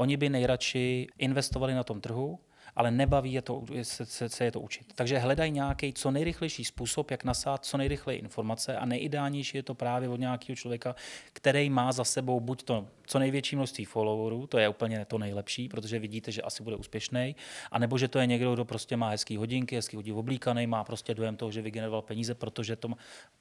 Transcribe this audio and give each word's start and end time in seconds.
Oni 0.00 0.16
by 0.16 0.28
nejradši 0.32 1.08
investovali 1.18 1.74
na 1.76 1.84
tom 1.84 2.00
trhu, 2.00 2.40
ale 2.80 2.90
nebaví 2.90 3.32
je 3.32 3.42
to, 3.42 3.62
se, 3.82 4.28
se 4.28 4.44
je 4.44 4.52
to 4.52 4.60
učit. 4.60 4.92
Takže 4.94 5.18
hledají 5.18 5.52
nějaký 5.52 5.92
co 5.92 6.10
nejrychlejší 6.10 6.64
způsob, 6.64 7.10
jak 7.10 7.24
nasát 7.24 7.64
co 7.64 7.76
nejrychleji 7.76 8.18
informace 8.18 8.76
a 8.76 8.84
nejideálnější 8.84 9.56
je 9.56 9.62
to 9.62 9.74
právě 9.74 10.08
od 10.08 10.20
nějakého 10.20 10.56
člověka, 10.56 10.94
který 11.32 11.70
má 11.70 11.92
za 11.92 12.04
sebou 12.04 12.40
buď 12.40 12.62
to 12.62 12.86
co 13.10 13.18
největší 13.18 13.56
množství 13.56 13.84
followerů, 13.84 14.46
to 14.46 14.58
je 14.58 14.68
úplně 14.68 15.04
to 15.04 15.18
nejlepší, 15.18 15.68
protože 15.68 15.98
vidíte, 15.98 16.32
že 16.32 16.42
asi 16.42 16.62
bude 16.62 16.76
úspěšný, 16.76 17.36
anebo 17.70 17.98
že 17.98 18.08
to 18.08 18.18
je 18.18 18.26
někdo, 18.26 18.54
kdo 18.54 18.64
prostě 18.64 18.96
má 18.96 19.08
hezký 19.10 19.36
hodinky, 19.36 19.76
hezký 19.76 19.96
hodí 19.96 20.12
oblíkaný, 20.12 20.66
má 20.66 20.84
prostě 20.84 21.14
dojem 21.14 21.36
toho, 21.36 21.50
že 21.50 21.62
vygeneroval 21.62 22.02
peníze, 22.02 22.34
protože 22.34 22.76
to 22.76 22.88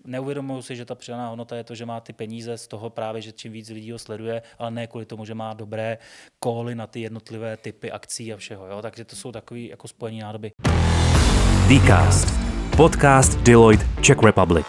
neuvědomují 0.05 0.63
si, 0.63 0.75
že 0.75 0.85
ta 0.85 0.95
přidaná 0.95 1.29
hodnota 1.29 1.55
je 1.55 1.63
to, 1.63 1.75
že 1.75 1.85
má 1.85 1.99
ty 1.99 2.13
peníze 2.13 2.57
z 2.57 2.67
toho 2.67 2.89
právě, 2.89 3.21
že 3.21 3.31
čím 3.31 3.51
víc 3.51 3.69
lidí 3.69 3.91
ho 3.91 3.99
sleduje, 3.99 4.41
ale 4.57 4.71
ne 4.71 4.87
kvůli 4.87 5.05
tomu, 5.05 5.25
že 5.25 5.33
má 5.33 5.53
dobré 5.53 5.97
kóly 6.39 6.75
na 6.75 6.87
ty 6.87 7.01
jednotlivé 7.01 7.57
typy 7.57 7.91
akcí 7.91 8.33
a 8.33 8.37
všeho. 8.37 8.67
Jo? 8.67 8.81
Takže 8.81 9.05
to 9.05 9.15
jsou 9.15 9.28
takové 9.31 9.59
jako 9.59 9.87
spojení 9.87 10.19
nádoby. 10.19 10.51
Dcast. 11.67 12.39
Podcast 12.77 13.39
Deloitte 13.39 13.85
Czech 14.01 14.23
Republic. 14.23 14.65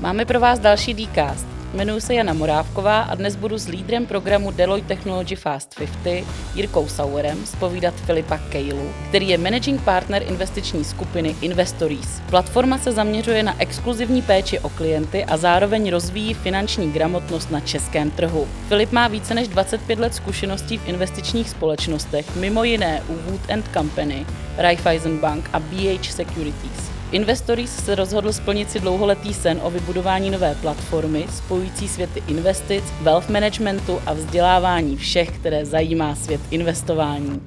Máme 0.00 0.24
pro 0.24 0.40
vás 0.40 0.58
další 0.58 0.94
Dcast. 0.94 1.57
Jmenuji 1.74 2.00
se 2.00 2.14
Jana 2.14 2.32
Morávková 2.32 3.00
a 3.00 3.14
dnes 3.14 3.36
budu 3.36 3.58
s 3.58 3.68
lídrem 3.68 4.06
programu 4.06 4.50
Deloitte 4.50 4.88
Technology 4.88 5.36
Fast 5.36 5.74
50, 5.74 6.26
Jirkou 6.54 6.88
Sauerem, 6.88 7.46
spovídat 7.46 7.94
Filipa 7.94 8.38
Kejlu, 8.38 8.92
který 9.08 9.28
je 9.28 9.38
managing 9.38 9.82
partner 9.82 10.22
investiční 10.22 10.84
skupiny 10.84 11.36
Investories. 11.40 12.22
Platforma 12.30 12.78
se 12.78 12.92
zaměřuje 12.92 13.42
na 13.42 13.60
exkluzivní 13.60 14.22
péči 14.22 14.58
o 14.58 14.68
klienty 14.68 15.24
a 15.24 15.36
zároveň 15.36 15.90
rozvíjí 15.90 16.34
finanční 16.34 16.92
gramotnost 16.92 17.50
na 17.50 17.60
českém 17.60 18.10
trhu. 18.10 18.48
Filip 18.68 18.92
má 18.92 19.08
více 19.08 19.34
než 19.34 19.48
25 19.48 19.98
let 19.98 20.14
zkušeností 20.14 20.78
v 20.78 20.88
investičních 20.88 21.50
společnostech, 21.50 22.36
mimo 22.36 22.64
jiné 22.64 23.02
u 23.08 23.30
Wood 23.30 23.68
Company, 23.72 24.26
Raiffeisen 24.56 25.18
Bank 25.18 25.50
a 25.52 25.58
BH 25.60 26.10
Securities. 26.10 26.97
Investories 27.12 27.84
se 27.84 27.94
rozhodl 27.94 28.32
splnit 28.32 28.70
si 28.70 28.80
dlouholetý 28.80 29.34
sen 29.34 29.60
o 29.62 29.70
vybudování 29.70 30.30
nové 30.30 30.54
platformy 30.54 31.26
spojující 31.30 31.88
světy 31.88 32.22
investic, 32.26 32.84
wealth 33.02 33.28
managementu 33.28 34.00
a 34.06 34.12
vzdělávání 34.12 34.96
všech, 34.96 35.38
které 35.38 35.66
zajímá 35.66 36.14
svět 36.14 36.40
investování. 36.50 37.42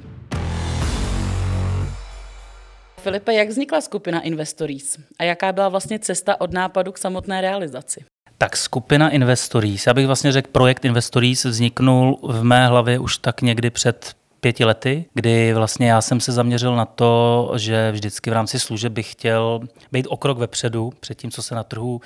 Filipe, 2.99 3.33
jak 3.33 3.49
vznikla 3.49 3.81
skupina 3.81 4.21
Investories 4.21 4.97
a 5.19 5.23
jaká 5.23 5.51
byla 5.51 5.69
vlastně 5.69 5.99
cesta 5.99 6.41
od 6.41 6.53
nápadu 6.53 6.91
k 6.91 6.97
samotné 6.97 7.41
realizaci? 7.41 8.03
Tak 8.37 8.57
skupina 8.57 9.09
Investories, 9.09 9.87
já 9.87 9.93
bych 9.93 10.07
vlastně 10.07 10.31
řekl, 10.31 10.49
projekt 10.51 10.85
Investories 10.85 11.45
vzniknul 11.45 12.19
v 12.23 12.43
mé 12.43 12.67
hlavě 12.67 12.99
už 12.99 13.17
tak 13.17 13.41
někdy 13.41 13.69
před 13.69 14.20
pěti 14.41 14.65
lety, 14.65 15.05
kdy 15.13 15.53
vlastně 15.53 15.91
já 15.91 16.01
jsem 16.01 16.19
se 16.19 16.31
zaměřil 16.31 16.75
na 16.75 16.85
to, 16.85 17.51
že 17.55 17.91
vždycky 17.91 18.29
v 18.29 18.33
rámci 18.33 18.59
služeb 18.59 18.93
bych 18.93 19.11
chtěl 19.11 19.59
být 19.91 20.07
o 20.09 20.17
krok 20.17 20.37
vepředu 20.37 20.93
před 20.99 21.17
tím, 21.17 21.31
co 21.31 21.43
se 21.43 21.55
na 21.55 21.63
trhu 21.63 22.01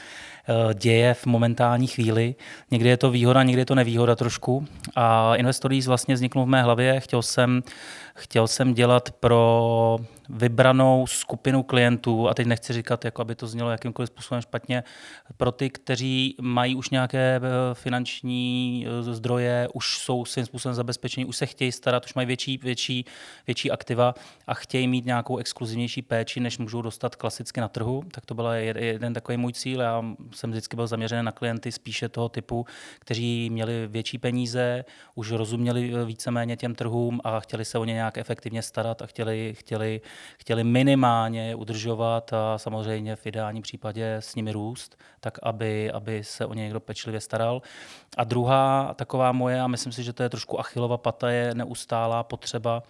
děje 0.73 1.13
v 1.13 1.25
momentální 1.25 1.87
chvíli. 1.87 2.35
Někdy 2.71 2.89
je 2.89 2.97
to 2.97 3.11
výhoda, 3.11 3.43
někdy 3.43 3.61
je 3.61 3.65
to 3.65 3.75
nevýhoda 3.75 4.15
trošku. 4.15 4.67
A 4.95 5.35
Investories 5.35 5.87
vlastně 5.87 6.15
vzniknul 6.15 6.45
v 6.45 6.47
mé 6.47 6.63
hlavě. 6.63 6.99
Chtěl 6.99 7.21
jsem, 7.21 7.63
chtěl 8.15 8.47
jsem 8.47 8.73
dělat 8.73 9.11
pro 9.11 9.97
vybranou 10.29 11.07
skupinu 11.07 11.63
klientů, 11.63 12.29
a 12.29 12.33
teď 12.33 12.47
nechci 12.47 12.73
říkat, 12.73 13.05
jako 13.05 13.21
aby 13.21 13.35
to 13.35 13.47
znělo 13.47 13.71
jakýmkoliv 13.71 14.09
způsobem 14.09 14.41
špatně, 14.41 14.83
pro 15.37 15.51
ty, 15.51 15.69
kteří 15.69 16.35
mají 16.41 16.75
už 16.75 16.89
nějaké 16.89 17.35
eh, 17.35 17.41
finanční 17.73 18.85
eh, 18.87 19.03
zdroje, 19.13 19.67
už 19.73 19.97
jsou 19.97 20.25
svým 20.25 20.45
způsobem 20.45 20.75
zabezpečení, 20.75 21.25
už 21.25 21.37
se 21.37 21.45
chtějí 21.45 21.71
starat, 21.71 22.05
už 22.05 22.13
mají 22.13 22.25
větší, 22.27 22.57
větší, 22.57 23.05
větší 23.47 23.71
aktiva 23.71 24.15
a 24.47 24.53
chtějí 24.53 24.87
mít 24.87 25.05
nějakou 25.05 25.37
exkluzivnější 25.37 26.01
péči, 26.01 26.39
než 26.39 26.57
můžou 26.57 26.81
dostat 26.81 27.15
klasicky 27.15 27.61
na 27.61 27.67
trhu, 27.67 28.03
tak 28.11 28.25
to 28.25 28.33
byl 28.33 28.47
jeden 28.47 29.13
takový 29.13 29.37
můj 29.37 29.53
cíl. 29.53 29.81
Já 29.81 30.03
jsem 30.35 30.51
vždycky 30.51 30.75
byl 30.75 30.87
zaměřený 30.87 31.23
na 31.23 31.31
klienty 31.31 31.71
spíše 31.71 32.09
toho 32.09 32.29
typu, 32.29 32.65
kteří 32.99 33.49
měli 33.49 33.87
větší 33.87 34.17
peníze, 34.17 34.85
už 35.15 35.31
rozuměli 35.31 35.93
eh, 35.95 36.05
víceméně 36.05 36.57
těm 36.57 36.75
trhům 36.75 37.21
a 37.23 37.39
chtěli 37.39 37.65
se 37.65 37.77
o 37.77 37.85
ně 37.85 37.93
nějak 37.93 38.17
efektivně 38.17 38.61
starat 38.61 39.01
a 39.01 39.05
chtěli, 39.05 39.53
chtěli 39.57 40.01
chtěli 40.37 40.63
minimálně 40.63 41.55
udržovat 41.55 42.33
a 42.33 42.57
samozřejmě 42.57 43.15
v 43.15 43.25
ideálním 43.25 43.63
případě 43.63 44.15
s 44.15 44.35
nimi 44.35 44.51
růst, 44.51 44.97
tak 45.19 45.37
aby, 45.43 45.91
aby 45.91 46.23
se 46.23 46.45
o 46.45 46.53
ně 46.53 46.63
někdo 46.63 46.79
pečlivě 46.79 47.21
staral. 47.21 47.61
A 48.17 48.23
druhá 48.23 48.93
taková 48.95 49.31
moje, 49.31 49.61
a 49.61 49.67
myslím 49.67 49.93
si, 49.93 50.03
že 50.03 50.13
to 50.13 50.23
je 50.23 50.29
trošku 50.29 50.59
achilova 50.59 50.97
pata, 50.97 51.29
je 51.29 51.55
neustálá 51.55 52.23
potřeba 52.23 52.83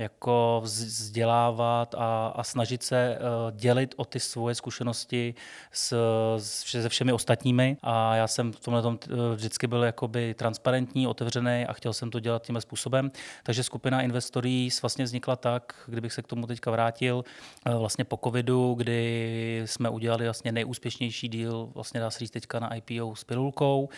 jako 0.00 0.60
vzdělávat 0.64 1.94
a, 1.98 2.26
a 2.26 2.42
snažit 2.42 2.82
se 2.82 3.18
uh, 3.18 3.56
dělit 3.56 3.94
o 3.96 4.04
ty 4.04 4.20
svoje 4.20 4.54
zkušenosti 4.54 5.34
s, 5.72 5.94
s, 6.38 6.64
se 6.64 6.88
všemi 6.88 7.12
ostatními. 7.12 7.76
A 7.82 8.16
já 8.16 8.26
jsem 8.26 8.52
v 8.52 8.60
tomhle 8.60 8.82
tom 8.82 8.98
uh, 9.10 9.18
vždycky 9.34 9.66
byl 9.66 9.84
jakoby 9.84 10.34
transparentní, 10.34 11.06
otevřený 11.06 11.66
a 11.68 11.72
chtěl 11.72 11.92
jsem 11.92 12.10
to 12.10 12.20
dělat 12.20 12.42
tímhle 12.42 12.60
způsobem. 12.60 13.10
Takže 13.42 13.62
skupina 13.62 14.02
Investories 14.02 14.82
vlastně 14.82 15.04
vznikla 15.04 15.36
tak, 15.36 15.74
kdybych 15.86 16.12
se 16.12 16.22
k 16.22 16.26
tomu 16.26 16.46
teďka 16.46 16.70
vrátil, 16.70 17.24
uh, 17.66 17.74
vlastně 17.74 18.04
po 18.04 18.18
covidu, 18.24 18.74
kdy 18.74 19.62
jsme 19.64 19.88
udělali 19.88 20.24
vlastně 20.24 20.52
nejúspěšnější 20.52 21.28
díl, 21.28 21.70
vlastně 21.74 22.00
dá 22.00 22.10
se 22.10 22.18
říct 22.18 22.30
teďka 22.30 22.60
na 22.60 22.74
IPO 22.74 23.16
s 23.16 23.24
Pilulkou, 23.24 23.88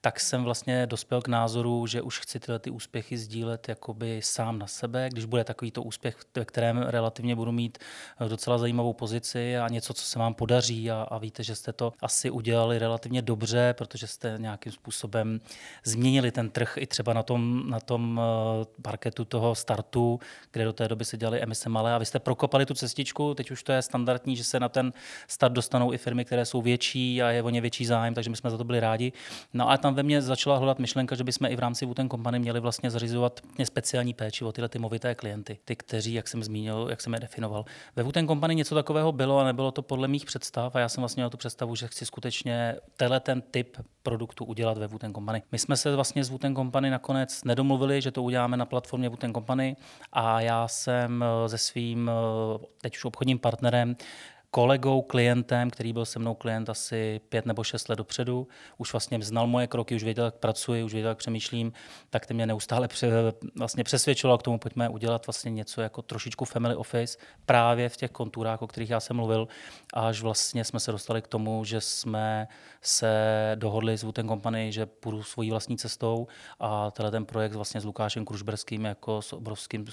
tak 0.00 0.20
jsem 0.20 0.44
vlastně 0.44 0.86
dospěl 0.86 1.22
k 1.22 1.28
názoru, 1.28 1.86
že 1.86 2.02
už 2.02 2.20
chci 2.20 2.40
tyhle 2.40 2.58
ty 2.58 2.70
úspěchy 2.70 3.18
sdílet 3.18 3.68
jakoby 3.68 4.20
sám 4.22 4.58
na 4.58 4.66
sebe, 4.66 5.08
když 5.12 5.24
bude 5.24 5.44
takovýto 5.48 5.82
úspěch, 5.82 6.16
ve 6.36 6.44
kterém 6.44 6.78
relativně 6.78 7.36
budu 7.36 7.52
mít 7.52 7.78
eh, 8.20 8.28
docela 8.28 8.58
zajímavou 8.58 8.92
pozici 8.92 9.58
a 9.58 9.68
něco, 9.68 9.94
co 9.94 10.02
se 10.04 10.18
vám 10.18 10.34
podaří 10.34 10.90
a, 10.90 11.06
a 11.10 11.18
víte, 11.18 11.42
že 11.42 11.54
jste 11.54 11.72
to 11.72 11.92
asi 12.00 12.30
udělali 12.30 12.78
relativně 12.78 13.22
dobře, 13.22 13.74
protože 13.78 14.06
jste 14.06 14.34
nějakým 14.38 14.72
způsobem 14.72 15.40
změnili 15.84 16.30
ten 16.30 16.50
trh 16.50 16.74
i 16.76 16.86
třeba 16.86 17.12
na 17.12 17.22
tom, 17.22 17.70
na 17.70 17.80
tom 17.80 18.20
eh, 18.20 18.66
parketu 18.82 19.24
toho 19.24 19.54
startu, 19.54 20.20
kde 20.52 20.64
do 20.64 20.72
té 20.72 20.88
doby 20.88 21.04
se 21.04 21.16
dělali 21.16 21.40
emise 21.40 21.68
malé 21.68 21.94
a 21.94 21.98
vy 21.98 22.06
jste 22.06 22.18
prokopali 22.18 22.66
tu 22.66 22.74
cestičku, 22.74 23.34
teď 23.34 23.50
už 23.50 23.62
to 23.62 23.72
je 23.72 23.82
standardní, 23.82 24.36
že 24.36 24.44
se 24.44 24.60
na 24.60 24.68
ten 24.68 24.92
start 25.28 25.52
dostanou 25.52 25.92
i 25.92 25.98
firmy, 25.98 26.24
které 26.24 26.44
jsou 26.44 26.62
větší 26.62 27.22
a 27.22 27.30
je 27.30 27.42
o 27.42 27.50
ně 27.50 27.60
větší 27.60 27.86
zájem, 27.86 28.14
takže 28.14 28.30
my 28.30 28.36
jsme 28.36 28.50
za 28.50 28.58
to 28.58 28.64
byli 28.64 28.80
rádi. 28.80 29.12
No 29.54 29.70
a 29.70 29.76
tam 29.76 29.94
ve 29.94 30.02
mně 30.02 30.22
začala 30.22 30.56
hledat 30.56 30.78
myšlenka, 30.78 31.16
že 31.16 31.24
bychom 31.24 31.46
i 31.50 31.56
v 31.56 31.58
rámci 31.58 31.86
Wooten 31.86 32.10
Company 32.10 32.38
měli 32.38 32.60
vlastně 32.60 32.90
zařizovat 32.90 33.40
speciální 33.64 34.14
péči 34.14 34.44
o 34.44 34.52
tyhle 34.52 34.68
ty 34.68 34.78
movité 34.78 35.14
klienty, 35.14 35.37
ty, 35.44 35.76
kteří, 35.76 36.14
jak 36.14 36.28
jsem 36.28 36.42
zmínil, 36.42 36.86
jak 36.90 37.00
jsem 37.00 37.14
je 37.14 37.20
definoval. 37.20 37.64
Ve 37.96 38.02
Wooten 38.02 38.26
Company 38.26 38.54
něco 38.54 38.74
takového 38.74 39.12
bylo 39.12 39.38
a 39.38 39.44
nebylo 39.44 39.70
to 39.70 39.82
podle 39.82 40.08
mých 40.08 40.24
představ 40.24 40.76
a 40.76 40.78
já 40.78 40.88
jsem 40.88 41.02
vlastně 41.02 41.20
měl 41.20 41.30
tu 41.30 41.36
představu, 41.36 41.74
že 41.74 41.88
chci 41.88 42.06
skutečně 42.06 42.76
tenhle 42.96 43.20
ten 43.20 43.42
typ 43.42 43.76
produktu 44.02 44.44
udělat 44.44 44.78
ve 44.78 44.86
Wooten 44.86 45.14
Company. 45.14 45.42
My 45.52 45.58
jsme 45.58 45.76
se 45.76 45.96
vlastně 45.96 46.24
s 46.24 46.28
Wooten 46.28 46.54
Company 46.54 46.90
nakonec 46.90 47.44
nedomluvili, 47.44 48.02
že 48.02 48.10
to 48.10 48.22
uděláme 48.22 48.56
na 48.56 48.66
platformě 48.66 49.08
Wooten 49.08 49.34
Company 49.34 49.76
a 50.12 50.40
já 50.40 50.68
jsem 50.68 51.24
eh, 51.24 51.48
se 51.48 51.58
svým 51.58 52.10
eh, 52.10 52.66
teď 52.80 52.96
už 52.96 53.04
obchodním 53.04 53.38
partnerem 53.38 53.96
kolegou, 54.50 55.02
klientem, 55.02 55.70
který 55.70 55.92
byl 55.92 56.04
se 56.04 56.18
mnou 56.18 56.34
klient 56.34 56.70
asi 56.70 57.20
pět 57.28 57.46
nebo 57.46 57.64
šest 57.64 57.88
let 57.88 57.96
dopředu, 57.96 58.48
už 58.78 58.92
vlastně 58.92 59.22
znal 59.22 59.46
moje 59.46 59.66
kroky, 59.66 59.94
už 59.94 60.04
věděl, 60.04 60.24
jak 60.24 60.34
pracuji, 60.34 60.84
už 60.84 60.92
věděl, 60.92 61.08
jak 61.08 61.18
přemýšlím, 61.18 61.72
tak 62.10 62.26
ty 62.26 62.34
mě 62.34 62.46
neustále 62.46 62.88
pře, 62.88 63.10
vlastně 63.58 63.84
přesvědčilo 63.84 64.38
k 64.38 64.42
tomu, 64.42 64.58
pojďme 64.58 64.88
udělat 64.88 65.26
vlastně 65.26 65.50
něco 65.50 65.80
jako 65.80 66.02
trošičku 66.02 66.44
family 66.44 66.76
office 66.76 67.18
právě 67.46 67.88
v 67.88 67.96
těch 67.96 68.10
konturách, 68.10 68.62
o 68.62 68.66
kterých 68.66 68.90
já 68.90 69.00
jsem 69.00 69.16
mluvil, 69.16 69.48
až 69.94 70.22
vlastně 70.22 70.64
jsme 70.64 70.80
se 70.80 70.92
dostali 70.92 71.22
k 71.22 71.28
tomu, 71.28 71.64
že 71.64 71.80
jsme 71.80 72.48
se 72.82 73.52
dohodli 73.54 73.98
s 73.98 74.02
Wooten 74.02 74.28
Company, 74.28 74.72
že 74.72 74.86
půjdu 74.86 75.22
svojí 75.22 75.50
vlastní 75.50 75.78
cestou 75.78 76.26
a 76.60 76.90
tenhle 76.90 77.10
ten 77.10 77.24
projekt 77.24 77.52
vlastně 77.52 77.80
s 77.80 77.84
Lukášem 77.84 78.24
Krušberským 78.24 78.84
jako 78.84 79.22
s 79.22 79.32
obrovským 79.32 79.84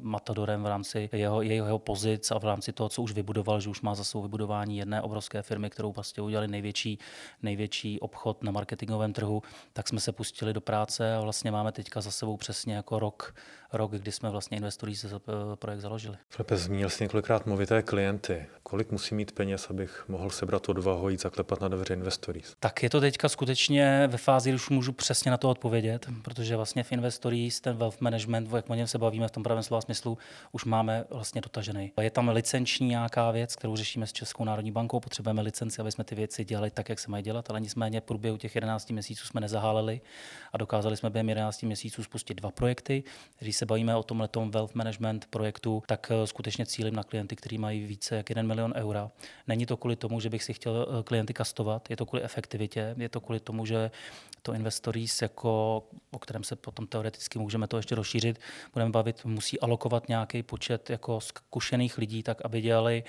matadorem 0.00 0.62
v 0.62 0.66
rámci 0.66 1.10
jeho, 1.12 1.42
jeho 1.42 1.78
pozic 1.78 2.30
a 2.30 2.38
v 2.38 2.44
rámci 2.44 2.72
toho, 2.72 2.88
co 2.88 3.02
už 3.02 3.12
vybudoval, 3.12 3.60
že 3.60 3.70
už 3.70 3.80
má 3.80 3.94
za 3.98 4.04
svou 4.04 4.22
vybudování 4.22 4.78
jedné 4.78 5.02
obrovské 5.02 5.42
firmy, 5.42 5.70
kterou 5.70 5.92
vlastně 5.92 6.22
udělali 6.22 6.48
největší, 6.48 6.98
největší 7.42 8.00
obchod 8.00 8.42
na 8.42 8.52
marketingovém 8.52 9.12
trhu, 9.12 9.42
tak 9.72 9.88
jsme 9.88 10.00
se 10.00 10.12
pustili 10.12 10.52
do 10.52 10.60
práce 10.60 11.14
a 11.16 11.20
vlastně 11.20 11.50
máme 11.50 11.72
teďka 11.72 12.00
za 12.00 12.10
sebou 12.10 12.36
přesně 12.36 12.74
jako 12.74 12.98
rok, 12.98 13.34
rok 13.72 13.90
kdy 13.92 14.12
jsme 14.12 14.30
vlastně 14.30 14.56
investorí 14.56 14.96
se 14.96 15.08
projekt 15.54 15.80
založili. 15.80 16.16
Filipe, 16.28 16.56
zmínil 16.56 16.90
jsi 16.90 17.04
několikrát 17.04 17.46
movité 17.46 17.82
klienty. 17.82 18.46
Kolik 18.62 18.90
musí 18.90 19.14
mít 19.14 19.32
peněz, 19.32 19.66
abych 19.70 20.04
mohl 20.08 20.30
sebrat 20.30 20.68
odvahu 20.68 21.08
jít 21.08 21.20
zaklepat 21.20 21.60
na 21.60 21.68
dveře 21.68 21.94
investorí? 21.94 22.42
Tak 22.60 22.82
je 22.82 22.90
to 22.90 23.00
teďka 23.00 23.28
skutečně 23.28 24.06
ve 24.06 24.18
fázi, 24.18 24.50
když 24.50 24.68
můžu 24.68 24.92
přesně 24.92 25.30
na 25.30 25.36
to 25.36 25.50
odpovědět, 25.50 26.06
protože 26.22 26.56
vlastně 26.56 26.82
v 26.82 26.92
Investories 26.92 27.60
ten 27.60 27.76
wealth 27.76 28.00
management, 28.00 28.52
jak 28.52 28.70
o 28.70 28.74
něm 28.74 28.86
se 28.86 28.98
bavíme 28.98 29.28
v 29.28 29.30
tom 29.30 29.42
pravém 29.42 29.62
slova 29.62 29.80
smyslu, 29.80 30.18
už 30.52 30.64
máme 30.64 31.04
vlastně 31.10 31.40
dotažený. 31.40 31.92
Je 32.00 32.10
tam 32.10 32.28
licenční 32.28 32.88
nějaká 32.88 33.30
věc, 33.30 33.56
kterou 33.56 33.76
řešíme 33.88 34.06
s 34.06 34.12
Českou 34.12 34.44
národní 34.44 34.72
bankou, 34.72 35.00
potřebujeme 35.00 35.42
licenci, 35.42 35.80
aby 35.80 35.92
jsme 35.92 36.04
ty 36.04 36.14
věci 36.14 36.44
dělali 36.44 36.70
tak, 36.70 36.88
jak 36.88 36.98
se 36.98 37.10
mají 37.10 37.22
dělat, 37.22 37.50
ale 37.50 37.60
nicméně 37.60 38.00
v 38.00 38.04
průběhu 38.04 38.36
těch 38.36 38.54
11 38.54 38.90
měsíců 38.90 39.26
jsme 39.26 39.40
nezaháleli 39.40 40.00
a 40.52 40.58
dokázali 40.58 40.96
jsme 40.96 41.10
během 41.10 41.28
11 41.28 41.62
měsíců 41.62 42.04
spustit 42.04 42.34
dva 42.34 42.50
projekty. 42.50 43.04
Když 43.38 43.56
se 43.56 43.66
bavíme 43.66 43.96
o 43.96 44.02
tom 44.02 44.20
letom 44.20 44.50
wealth 44.50 44.74
management 44.74 45.26
projektu, 45.30 45.82
tak 45.86 46.10
eh, 46.10 46.26
skutečně 46.26 46.66
cílím 46.66 46.94
na 46.94 47.02
klienty, 47.02 47.36
kteří 47.36 47.58
mají 47.58 47.86
více 47.86 48.16
jak 48.16 48.30
1 48.30 48.42
milion 48.42 48.72
eura. 48.76 49.10
Není 49.46 49.66
to 49.66 49.76
kvůli 49.76 49.96
tomu, 49.96 50.20
že 50.20 50.30
bych 50.30 50.44
si 50.44 50.54
chtěl 50.54 50.86
eh, 50.88 51.02
klienty 51.02 51.34
kastovat, 51.34 51.90
je 51.90 51.96
to 51.96 52.06
kvůli 52.06 52.22
efektivitě, 52.22 52.94
je 52.98 53.08
to 53.08 53.20
kvůli 53.20 53.40
tomu, 53.40 53.66
že 53.66 53.90
to 54.42 54.52
investories, 54.52 55.22
jako, 55.22 55.82
o 56.10 56.18
kterém 56.18 56.44
se 56.44 56.56
potom 56.56 56.86
teoreticky 56.86 57.38
můžeme 57.38 57.66
to 57.66 57.76
ještě 57.76 57.94
rozšířit, 57.94 58.40
budeme 58.72 58.90
bavit, 58.90 59.24
musí 59.24 59.60
alokovat 59.60 60.08
nějaký 60.08 60.42
počet 60.42 60.90
jako 60.90 61.20
zkušených 61.20 61.98
lidí, 61.98 62.22
tak 62.22 62.44
aby 62.44 62.60
dělali 62.60 63.04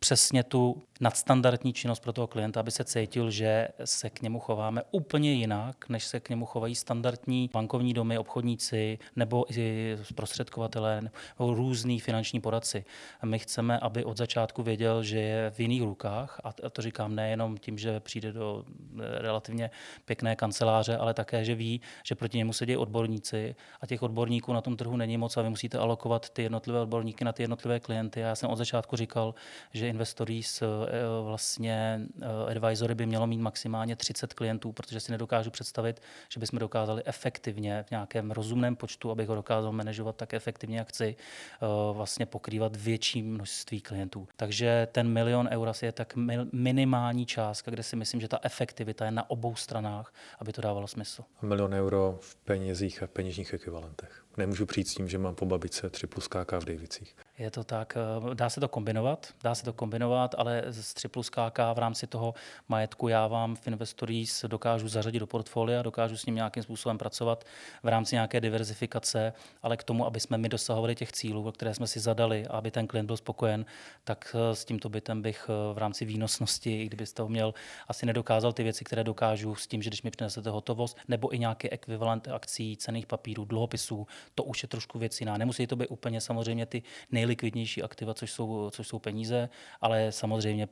přesně 0.00 0.42
tu 0.42 0.82
nadstandardní 1.00 1.72
činnost 1.72 2.00
pro 2.00 2.12
toho 2.12 2.26
klienta, 2.26 2.60
aby 2.60 2.70
se 2.70 2.84
cítil, 2.84 3.30
že 3.30 3.68
se 3.84 4.10
k 4.10 4.22
němu 4.22 4.40
chováme 4.40 4.82
úplně 4.90 5.32
jinak, 5.32 5.88
než 5.88 6.04
se 6.04 6.20
k 6.20 6.28
němu 6.28 6.46
chovají 6.46 6.74
standardní 6.74 7.50
bankovní 7.52 7.94
domy, 7.94 8.18
obchodníci 8.18 8.98
nebo 9.16 9.44
i 9.56 9.96
zprostředkovatelé 10.02 11.00
nebo 11.00 11.54
různý 11.54 12.00
finanční 12.00 12.40
poradci. 12.40 12.84
My 13.24 13.38
chceme, 13.38 13.78
aby 13.78 14.04
od 14.04 14.16
začátku 14.16 14.62
věděl, 14.62 15.02
že 15.02 15.20
je 15.20 15.50
v 15.50 15.60
jiných 15.60 15.82
rukách 15.82 16.40
a 16.44 16.70
to 16.70 16.82
říkám 16.82 17.14
nejenom 17.14 17.58
tím, 17.58 17.78
že 17.78 18.00
přijde 18.00 18.32
do 18.32 18.64
relativně 18.96 19.70
pěkné 20.04 20.36
kanceláře, 20.36 20.96
ale 20.96 21.14
také, 21.14 21.44
že 21.44 21.54
ví, 21.54 21.80
že 22.04 22.14
proti 22.14 22.38
němu 22.38 22.52
sedí 22.52 22.76
odborníci 22.76 23.56
a 23.80 23.86
těch 23.86 24.02
odborníků 24.02 24.52
na 24.52 24.60
tom 24.60 24.76
trhu 24.76 24.96
není 24.96 25.16
moc 25.16 25.36
a 25.36 25.42
vy 25.42 25.50
musíte 25.50 25.78
alokovat 25.78 26.30
ty 26.30 26.42
jednotlivé 26.42 26.80
odborníky 26.80 27.24
na 27.24 27.32
ty 27.32 27.42
jednotlivé 27.42 27.80
klienty. 27.80 28.20
Já 28.20 28.34
jsem 28.34 28.50
od 28.50 28.56
začátku 28.56 28.96
říkal, 28.96 29.34
že 29.72 29.89
investories 29.90 30.62
Eh, 30.62 31.24
vlastně 31.24 32.00
eh, 32.22 32.26
advisory 32.50 32.94
by 32.94 33.06
mělo 33.06 33.26
mít 33.26 33.38
maximálně 33.38 33.96
30 33.96 34.34
klientů, 34.34 34.72
protože 34.72 35.00
si 35.00 35.12
nedokážu 35.12 35.50
představit, 35.50 36.00
že 36.28 36.40
bychom 36.40 36.58
dokázali 36.58 37.02
efektivně 37.04 37.84
v 37.88 37.90
nějakém 37.90 38.30
rozumném 38.30 38.76
počtu, 38.76 39.10
abych 39.10 39.28
ho 39.28 39.34
dokázal 39.34 39.72
manažovat 39.72 40.16
tak 40.16 40.34
efektivně, 40.34 40.78
jak 40.78 40.88
chci, 40.88 41.16
eh, 41.16 41.66
vlastně 41.92 42.26
pokrývat 42.26 42.76
větší 42.76 43.22
množství 43.22 43.80
klientů. 43.80 44.28
Takže 44.36 44.88
ten 44.92 45.08
milion 45.08 45.48
eur 45.52 45.72
je 45.82 45.92
tak 45.92 46.14
minimální 46.52 47.26
částka, 47.26 47.70
kde 47.70 47.82
si 47.82 47.96
myslím, 47.96 48.20
že 48.20 48.28
ta 48.28 48.38
efektivita 48.42 49.04
je 49.04 49.10
na 49.10 49.30
obou 49.30 49.54
stranách, 49.54 50.12
aby 50.38 50.52
to 50.52 50.62
dávalo 50.62 50.86
smysl. 50.86 51.24
Milion 51.42 51.74
euro 51.74 52.18
v 52.20 52.36
penězích 52.36 53.02
a 53.02 53.06
peněžních 53.06 53.54
ekvivalentech. 53.54 54.24
Nemůžu 54.36 54.66
přijít 54.66 54.88
s 54.88 54.94
tím, 54.94 55.08
že 55.08 55.18
mám 55.18 55.34
po 55.34 55.46
babice 55.46 55.90
3 55.90 56.06
plus 56.06 56.28
KK 56.28 56.52
v 56.52 56.64
Davicích. 56.64 57.16
Je 57.40 57.50
to 57.50 57.64
tak, 57.64 57.96
eh, 57.96 58.34
dá 58.34 58.50
se 58.50 58.60
to 58.60 58.68
kombinovat, 58.68 59.34
dá 59.42 59.54
se 59.54 59.64
to 59.64 59.72
kombinovat, 59.72 60.34
ale 60.38 60.62
z 60.68 60.94
3 60.94 61.08
plus 61.08 61.30
KK 61.30 61.74
v 61.74 61.78
rámci 61.78 62.06
toho 62.06 62.34
majetku 62.68 63.08
já 63.08 63.26
vám 63.26 63.56
v 63.56 63.66
Investories 63.66 64.44
dokážu 64.48 64.88
zařadit 64.88 65.18
do 65.18 65.26
portfolia, 65.26 65.82
dokážu 65.82 66.16
s 66.16 66.26
ním 66.26 66.34
nějakým 66.34 66.62
způsobem 66.62 66.98
pracovat 66.98 67.44
v 67.82 67.88
rámci 67.88 68.14
nějaké 68.14 68.40
diverzifikace, 68.40 69.32
ale 69.62 69.76
k 69.76 69.84
tomu, 69.84 70.06
aby 70.06 70.20
jsme 70.20 70.38
my 70.38 70.48
dosahovali 70.48 70.94
těch 70.94 71.12
cílů, 71.12 71.52
které 71.52 71.74
jsme 71.74 71.86
si 71.86 72.00
zadali, 72.00 72.46
aby 72.46 72.70
ten 72.70 72.86
klient 72.86 73.06
byl 73.06 73.16
spokojen, 73.16 73.64
tak 74.04 74.36
eh, 74.38 74.54
s 74.54 74.64
tímto 74.64 74.88
bytem 74.88 75.22
bych 75.22 75.46
eh, 75.48 75.74
v 75.74 75.78
rámci 75.78 76.04
výnosnosti, 76.04 76.82
i 76.82 76.86
kdybyste 76.86 77.22
ho 77.22 77.28
měl, 77.28 77.54
asi 77.88 78.06
nedokázal 78.06 78.52
ty 78.52 78.62
věci, 78.62 78.84
které 78.84 79.04
dokážu 79.04 79.54
s 79.54 79.66
tím, 79.66 79.82
že 79.82 79.90
když 79.90 80.02
mi 80.02 80.10
přinesete 80.10 80.50
hotovost, 80.50 80.96
nebo 81.08 81.34
i 81.34 81.38
nějaký 81.38 81.70
ekvivalent 81.70 82.28
akcí, 82.28 82.76
cených 82.76 83.06
papírů, 83.06 83.44
dluhopisů, 83.44 84.06
to 84.34 84.44
už 84.44 84.62
je 84.62 84.68
trošku 84.68 84.98
věc 84.98 85.20
jiná. 85.20 85.36
Nemusí 85.36 85.66
to 85.66 85.76
být 85.76 85.88
úplně 85.88 86.20
samozřejmě 86.20 86.66
ty 86.66 86.82
nejlikvidnější 87.30 87.82
aktiva, 87.82 88.14
což 88.14 88.32
jsou, 88.32 88.70
což 88.70 88.88
jsou 88.88 88.98
peníze, 88.98 89.48
ale 89.80 90.12
samozřejmě 90.12 90.68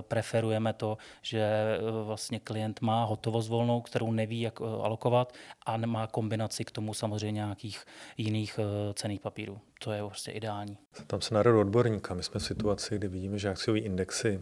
preferujeme 0.00 0.72
to, 0.72 0.98
že 1.22 1.40
e, 1.40 2.04
vlastně 2.04 2.40
klient 2.40 2.80
má 2.80 3.04
hotovost 3.04 3.48
volnou, 3.48 3.80
kterou 3.80 4.12
neví, 4.12 4.40
jak 4.40 4.60
e, 4.60 4.64
alokovat 4.64 5.34
a 5.66 5.76
má 5.76 6.06
kombinaci 6.06 6.64
k 6.64 6.70
tomu 6.70 6.94
samozřejmě 6.94 7.38
nějakých 7.38 7.84
jiných 8.16 8.58
e, 8.58 8.94
cených 8.94 9.20
papírů. 9.20 9.60
To 9.84 9.92
je 9.92 10.02
prostě 10.02 10.30
ideální. 10.30 10.78
Tam 11.06 11.20
se 11.20 11.34
narodil 11.34 11.60
odborníka. 11.60 12.14
My 12.14 12.22
jsme 12.22 12.40
v 12.40 12.44
situaci, 12.44 12.98
kdy 12.98 13.08
vidíme, 13.08 13.38
že 13.38 13.48
akciové 13.48 13.78
indexy 13.78 14.40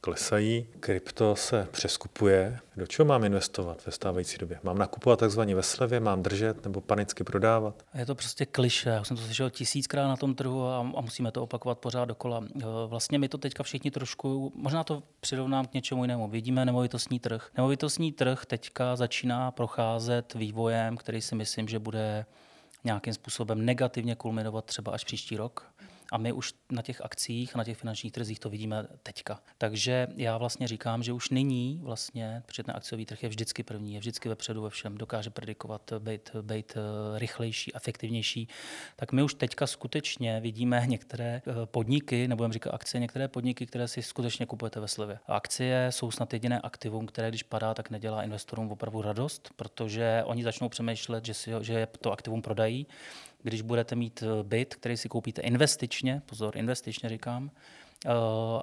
klesají, 0.00 0.66
krypto 0.80 1.36
se 1.36 1.68
přeskupuje. 1.70 2.58
Do 2.76 2.86
čeho 2.86 3.06
mám 3.06 3.24
investovat 3.24 3.86
ve 3.86 3.92
stávající 3.92 4.38
době? 4.38 4.60
Mám 4.62 4.78
nakupovat 4.78 5.18
takzvaně 5.18 5.54
ve 5.54 5.62
slevě, 5.62 6.00
mám 6.00 6.22
držet 6.22 6.64
nebo 6.64 6.80
panicky 6.80 7.24
prodávat? 7.24 7.82
Je 7.94 8.06
to 8.06 8.14
prostě 8.14 8.46
kliše. 8.46 8.88
Já 8.88 9.04
jsem 9.04 9.16
to 9.16 9.22
slyšel 9.22 9.50
tisíckrát 9.50 10.08
na 10.08 10.16
tom 10.16 10.34
trhu 10.34 10.66
a, 10.66 10.78
a 10.78 11.00
musíme 11.00 11.32
to 11.32 11.42
opakovat 11.42 11.78
pořád 11.78 12.04
dokola. 12.04 12.44
E, 12.44 12.64
vlastně 12.86 13.18
my 13.18 13.28
to 13.28 13.38
teďka 13.38 13.62
všichni 13.62 13.90
trošku, 13.90 14.52
možná 14.54 14.84
to 14.84 15.02
přirovnám 15.20 15.66
k 15.66 15.74
něčemu 15.74 16.04
jinému. 16.04 16.28
Vidíme 16.28 16.64
nemovitostní 16.64 17.20
trh. 17.20 17.50
Nemovitostní 17.56 18.12
trh 18.12 18.46
teďka 18.46 18.96
začíná 18.96 19.50
procházet 19.50 20.34
vývojem, 20.34 20.96
který 20.96 21.20
si 21.20 21.34
myslím, 21.34 21.68
že 21.68 21.78
bude 21.78 22.26
nějakým 22.84 23.12
způsobem 23.12 23.64
negativně 23.64 24.14
kulminovat 24.14 24.64
třeba 24.64 24.92
až 24.92 25.04
příští 25.04 25.36
rok. 25.36 25.66
A 26.12 26.18
my 26.18 26.32
už 26.32 26.54
na 26.72 26.82
těch 26.82 27.00
akcích, 27.00 27.54
na 27.54 27.64
těch 27.64 27.78
finančních 27.78 28.12
trzích 28.12 28.40
to 28.40 28.50
vidíme 28.50 28.86
teďka. 29.02 29.40
Takže 29.58 30.06
já 30.16 30.38
vlastně 30.38 30.68
říkám, 30.68 31.02
že 31.02 31.12
už 31.12 31.30
nyní 31.30 31.80
vlastně, 31.82 32.42
protože 32.46 32.62
ten 32.62 32.76
akciový 32.76 33.06
trh 33.06 33.22
je 33.22 33.28
vždycky 33.28 33.62
první, 33.62 33.94
je 33.94 34.00
vždycky 34.00 34.28
vepředu 34.28 34.62
ve 34.62 34.70
všem, 34.70 34.98
dokáže 34.98 35.30
predikovat, 35.30 35.92
být, 35.98 36.30
být 36.42 36.72
eh, 36.76 37.18
rychlejší, 37.18 37.74
efektivnější, 37.74 38.48
tak 38.96 39.12
my 39.12 39.22
už 39.22 39.34
teďka 39.34 39.66
skutečně 39.66 40.40
vidíme 40.40 40.82
některé 40.86 41.42
eh, 41.46 41.66
podniky, 41.66 42.28
nebudeme 42.28 42.54
říkat 42.54 42.74
akcie, 42.74 43.00
některé 43.00 43.28
podniky, 43.28 43.66
které 43.66 43.88
si 43.88 44.02
skutečně 44.02 44.46
kupujete 44.46 44.80
ve 44.80 44.88
slevě. 44.88 45.18
Akcie 45.26 45.86
jsou 45.90 46.10
snad 46.10 46.32
jediné 46.32 46.60
aktivum, 46.60 47.06
které 47.06 47.28
když 47.28 47.42
padá, 47.42 47.74
tak 47.74 47.90
nedělá 47.90 48.22
investorům 48.22 48.70
opravdu 48.70 49.02
radost, 49.02 49.50
protože 49.56 50.22
oni 50.24 50.44
začnou 50.44 50.68
přemýšlet, 50.68 51.24
že, 51.24 51.34
si, 51.34 51.50
že 51.60 51.88
to 52.00 52.12
aktivum 52.12 52.42
prodají 52.42 52.86
když 53.42 53.62
budete 53.62 53.94
mít 53.96 54.22
eh, 54.22 54.42
byt, 54.42 54.74
který 54.74 54.96
si 54.96 55.08
koupíte 55.08 55.42
investičně, 55.42 56.22
pozor, 56.26 56.56
investičně 56.56 57.08
říkám, 57.08 57.50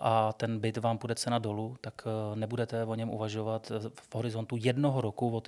a 0.01 0.33
ten 0.33 0.59
byt 0.59 0.77
vám 0.77 0.97
půjde 0.97 1.15
cena 1.15 1.39
dolů, 1.39 1.75
tak 1.81 1.93
eh, 2.05 2.35
nebudete 2.35 2.85
o 2.85 2.95
něm 2.95 3.09
uvažovat 3.09 3.71
v 3.93 4.15
horizontu 4.15 4.57
jednoho 4.59 5.01
roku 5.01 5.35
od 5.35 5.47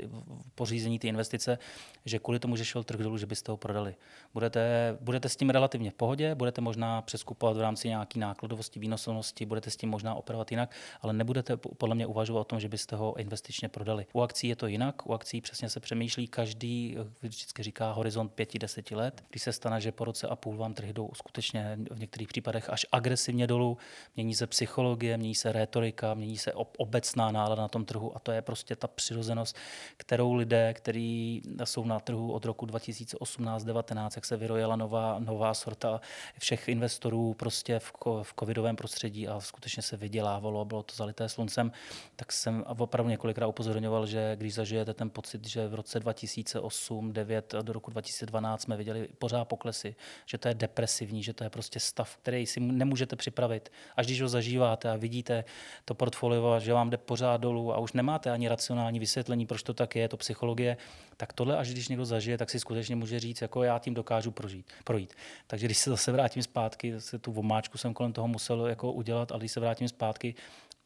pořízení 0.56 1.00
ty 1.00 1.07
investice, 1.07 1.57
že 2.06 2.19
kvůli 2.19 2.39
tomu, 2.39 2.56
že 2.56 2.66
šel 2.66 2.84
trh 2.84 3.00
dolů, 3.00 3.18
že 3.18 3.25
byste 3.25 3.51
ho 3.51 3.57
prodali. 3.57 3.95
Budete, 4.34 4.98
budete 5.01 5.30
s 5.30 5.36
tím 5.36 5.50
relativně 5.50 5.92
v 5.92 5.94
pohodě, 5.94 6.36
budete 6.36 6.62
možná 6.62 7.01
přeskupovat 7.01 7.57
v 7.57 7.62
rámci 7.62 7.88
nějaké 7.88 8.19
nákladovosti, 8.19 8.80
výnosnosti, 8.80 9.45
budete 9.45 9.72
s 9.72 9.78
tím 9.78 9.89
možná 9.89 10.16
operovat 10.16 10.51
jinak, 10.51 10.72
ale 11.01 11.13
nebudete 11.13 11.57
podle 11.57 11.95
mě 11.95 12.06
uvažovat 12.06 12.42
o 12.42 12.44
tom, 12.44 12.60
že 12.60 12.69
byste 12.69 12.95
ho 12.95 13.16
investičně 13.19 13.69
prodali. 13.69 14.06
U 14.13 14.22
akcí 14.22 14.48
je 14.48 14.56
to 14.56 14.68
jinak, 14.68 15.10
u 15.10 15.13
akcí 15.13 15.42
přesně 15.42 15.69
se 15.69 15.80
přemýšlí 15.80 16.28
každý, 16.28 16.98
eh, 17.00 17.28
vždycky 17.28 17.63
říká 17.63 17.92
horizont 17.92 18.31
5-10 18.36 18.95
let, 18.95 19.24
když 19.30 19.44
se 19.44 19.54
stane, 19.54 19.81
že 19.81 19.92
po 19.92 20.06
roce 20.06 20.28
a 20.28 20.36
půl 20.36 20.57
vám 20.57 20.74
trhy 20.74 20.94
jdou 20.94 21.10
skutečně 21.13 21.77
v 21.91 22.00
některých 22.00 22.27
případech 22.27 22.70
až 22.70 22.86
agresivně 22.91 23.48
dolů, 23.48 23.76
mění 24.15 24.36
se 24.36 24.48
psychologie, 24.48 25.17
mění 25.17 25.36
se 25.36 25.51
rétorika, 25.51 26.13
mění 26.13 26.38
se 26.38 26.53
obecná 26.77 27.31
nálada 27.31 27.62
na 27.62 27.67
tom 27.67 27.86
trhu 27.86 28.15
a 28.15 28.19
to 28.19 28.31
je 28.31 28.41
prostě 28.41 28.75
ta 28.75 28.88
přirozenost, 28.88 29.55
kterou 29.98 30.34
lidé, 30.34 30.74
kteří 30.74 31.41
jsou 31.63 31.86
na 31.86 32.00
trhu 32.00 32.31
od 32.31 32.46
roku 32.46 32.65
2018-19, 32.65 34.10
jak 34.15 34.25
se 34.25 34.38
vyrojila 34.38 34.75
nová, 34.75 35.19
nová 35.19 35.53
sorta 35.53 36.01
všech 36.39 36.67
investorů 36.67 37.34
prostě 37.34 37.79
v, 37.79 37.93
v 38.24 38.34
covidovém 38.39 38.75
prostředí 38.75 39.27
a 39.27 39.39
skutečně 39.39 39.84
se 39.84 39.98
vydělávalo, 39.98 40.65
bylo 40.65 40.84
to 40.84 40.96
zalité 40.96 41.29
sluncem, 41.29 41.72
tak 42.15 42.31
jsem 42.31 42.63
opravdu 42.67 43.10
několikrát 43.10 43.48
upozorňoval, 43.48 44.05
že 44.05 44.36
když 44.36 44.53
zažijete 44.53 44.93
ten 44.93 45.10
pocit, 45.10 45.48
že 45.48 45.67
v 45.67 45.74
roce 45.74 46.00
2008, 46.00 47.13
9 47.13 47.55
do 47.62 47.74
roku 47.74 47.91
2012 47.91 48.62
jsme 48.62 48.77
viděli 48.77 49.07
pořád 49.19 49.46
poklesy, 49.46 49.96
že 50.25 50.38
to 50.38 50.48
je 50.48 50.53
depresivní, 50.53 51.24
že 51.24 51.34
to 51.34 51.43
je 51.43 51.50
prostě 51.50 51.79
stav, 51.79 52.17
který 52.17 52.46
si 52.46 52.60
nemůžete 52.60 53.15
připravit 53.15 53.66
Až 53.95 54.05
když 54.05 54.21
ho 54.21 54.27
zažíváte 54.27 54.91
a 54.91 54.95
vidíte 54.95 55.43
to 55.86 55.93
portfolio, 55.93 56.59
že 56.59 56.74
vám 56.74 56.89
jde 56.89 56.97
pořád 56.97 57.41
dolů 57.41 57.74
a 57.74 57.77
už 57.77 57.93
nemáte 57.93 58.31
ani 58.31 58.47
racionální 58.47 59.00
vysvětlení, 59.00 59.45
proč 59.45 59.63
to 59.63 59.74
tak 59.74 59.95
je, 59.95 60.09
to 60.09 60.17
psychologie, 60.17 60.77
tak 61.17 61.33
tohle, 61.33 61.57
až 61.57 61.69
když 61.69 61.88
někdo 61.88 62.05
zažije, 62.05 62.38
tak 62.38 62.50
si 62.50 62.59
skutečně 62.59 62.95
může 62.95 63.19
říct, 63.19 63.41
jako 63.41 63.63
já 63.63 63.79
tím 63.79 63.93
dokážu 63.93 64.31
prožít, 64.31 64.65
projít. 64.83 65.13
Takže 65.47 65.65
když 65.65 65.77
se 65.77 65.89
zase 65.89 66.12
vrátím 66.12 66.43
zpátky, 66.43 66.93
zase 66.93 67.19
tu 67.19 67.31
vomáčku 67.31 67.77
jsem 67.77 67.93
kolem 67.93 68.13
toho 68.13 68.27
musel 68.27 68.67
jako 68.67 68.91
udělat, 68.91 69.31
ale 69.31 69.39
když 69.39 69.51
se 69.51 69.59
vrátím 69.59 69.88
zpátky, 69.88 70.36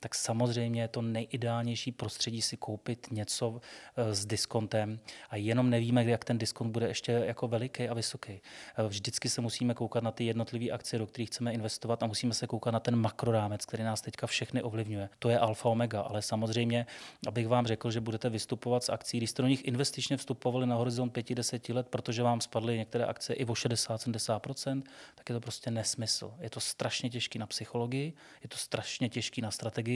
tak 0.03 0.15
samozřejmě 0.15 0.81
je 0.81 0.87
to 0.87 1.01
nejideálnější 1.01 1.91
prostředí 1.91 2.41
si 2.41 2.57
koupit 2.57 3.07
něco 3.11 3.61
eh, 3.95 4.15
s 4.15 4.25
diskontem 4.25 4.99
a 5.29 5.35
jenom 5.35 5.69
nevíme, 5.69 6.05
jak 6.05 6.25
ten 6.25 6.37
diskont 6.37 6.71
bude 6.71 6.87
ještě 6.87 7.11
jako 7.11 7.47
veliký 7.47 7.89
a 7.89 7.93
vysoký. 7.93 8.31
Eh, 8.31 8.87
vždycky 8.87 9.29
se 9.29 9.41
musíme 9.41 9.73
koukat 9.73 10.03
na 10.03 10.11
ty 10.11 10.23
jednotlivé 10.23 10.71
akcie, 10.71 10.99
do 10.99 11.07
kterých 11.07 11.29
chceme 11.29 11.53
investovat 11.53 12.03
a 12.03 12.07
musíme 12.07 12.33
se 12.33 12.47
koukat 12.47 12.73
na 12.73 12.79
ten 12.79 12.95
makrorámec, 12.95 13.65
který 13.65 13.83
nás 13.83 14.01
teďka 14.01 14.27
všechny 14.27 14.63
ovlivňuje. 14.63 15.09
To 15.19 15.29
je 15.29 15.39
alfa 15.39 15.69
omega, 15.69 16.01
ale 16.01 16.21
samozřejmě, 16.21 16.85
abych 17.27 17.47
vám 17.47 17.67
řekl, 17.67 17.91
že 17.91 18.01
budete 18.01 18.29
vystupovat 18.29 18.83
z 18.83 18.89
akcí, 18.89 19.17
když 19.17 19.29
jste 19.29 19.41
do 19.41 19.47
nich 19.47 19.65
investičně 19.65 20.17
vstupovali 20.17 20.67
na 20.67 20.75
horizont 20.75 21.13
5-10 21.13 21.75
let, 21.75 21.87
protože 21.87 22.23
vám 22.23 22.41
spadly 22.41 22.77
některé 22.77 23.05
akcie 23.05 23.35
i 23.35 23.45
o 23.45 23.53
60-70%, 23.53 24.83
tak 25.15 25.29
je 25.29 25.35
to 25.35 25.41
prostě 25.41 25.71
nesmysl. 25.71 26.33
Je 26.39 26.49
to 26.49 26.59
strašně 26.59 27.09
těžký 27.09 27.39
na 27.39 27.45
psychologii, 27.45 28.13
je 28.43 28.49
to 28.49 28.57
strašně 28.57 29.09
těžký 29.09 29.41
na 29.41 29.51
strategii 29.51 29.90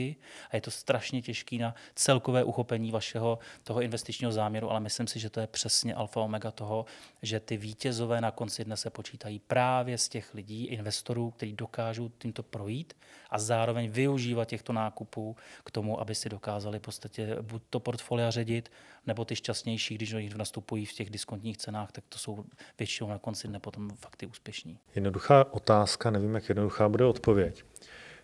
a 0.50 0.56
je 0.56 0.60
to 0.60 0.70
strašně 0.70 1.22
těžký 1.22 1.58
na 1.58 1.74
celkové 1.94 2.44
uchopení 2.44 2.90
vašeho 2.90 3.38
toho 3.64 3.82
investičního 3.82 4.32
záměru, 4.32 4.70
ale 4.70 4.80
myslím 4.80 5.06
si, 5.06 5.18
že 5.18 5.30
to 5.30 5.40
je 5.40 5.46
přesně 5.46 5.94
alfa 5.94 6.20
omega 6.20 6.50
toho, 6.50 6.84
že 7.22 7.40
ty 7.40 7.56
vítězové 7.56 8.20
na 8.20 8.30
konci 8.30 8.64
dne 8.64 8.76
se 8.76 8.90
počítají 8.90 9.38
právě 9.38 9.98
z 9.98 10.08
těch 10.08 10.34
lidí, 10.34 10.64
investorů, 10.64 11.30
kteří 11.30 11.52
dokážou 11.52 12.10
tímto 12.18 12.42
projít 12.42 12.94
a 13.30 13.38
zároveň 13.38 13.90
využívat 13.90 14.48
těchto 14.48 14.72
nákupů 14.72 15.36
k 15.64 15.70
tomu, 15.70 16.00
aby 16.00 16.14
si 16.14 16.28
dokázali 16.28 16.78
v 16.78 16.82
podstatě 16.82 17.36
buď 17.42 17.62
to 17.70 17.80
portfolia 17.80 18.30
ředit, 18.30 18.72
nebo 19.06 19.24
ty 19.24 19.36
šťastnější, 19.36 19.94
když 19.94 20.10
do 20.10 20.18
nich 20.18 20.34
nastupují 20.34 20.86
v 20.86 20.92
těch 20.92 21.10
diskontních 21.10 21.56
cenách, 21.56 21.92
tak 21.92 22.04
to 22.08 22.18
jsou 22.18 22.44
většinou 22.78 23.10
na 23.10 23.18
konci 23.18 23.48
dne 23.48 23.60
potom 23.60 23.90
fakt 23.90 24.24
úspěšní. 24.30 24.78
Jednoduchá 24.94 25.52
otázka, 25.52 26.10
nevím, 26.10 26.34
jak 26.34 26.48
jednoduchá 26.48 26.88
bude 26.88 27.04
odpověď. 27.04 27.64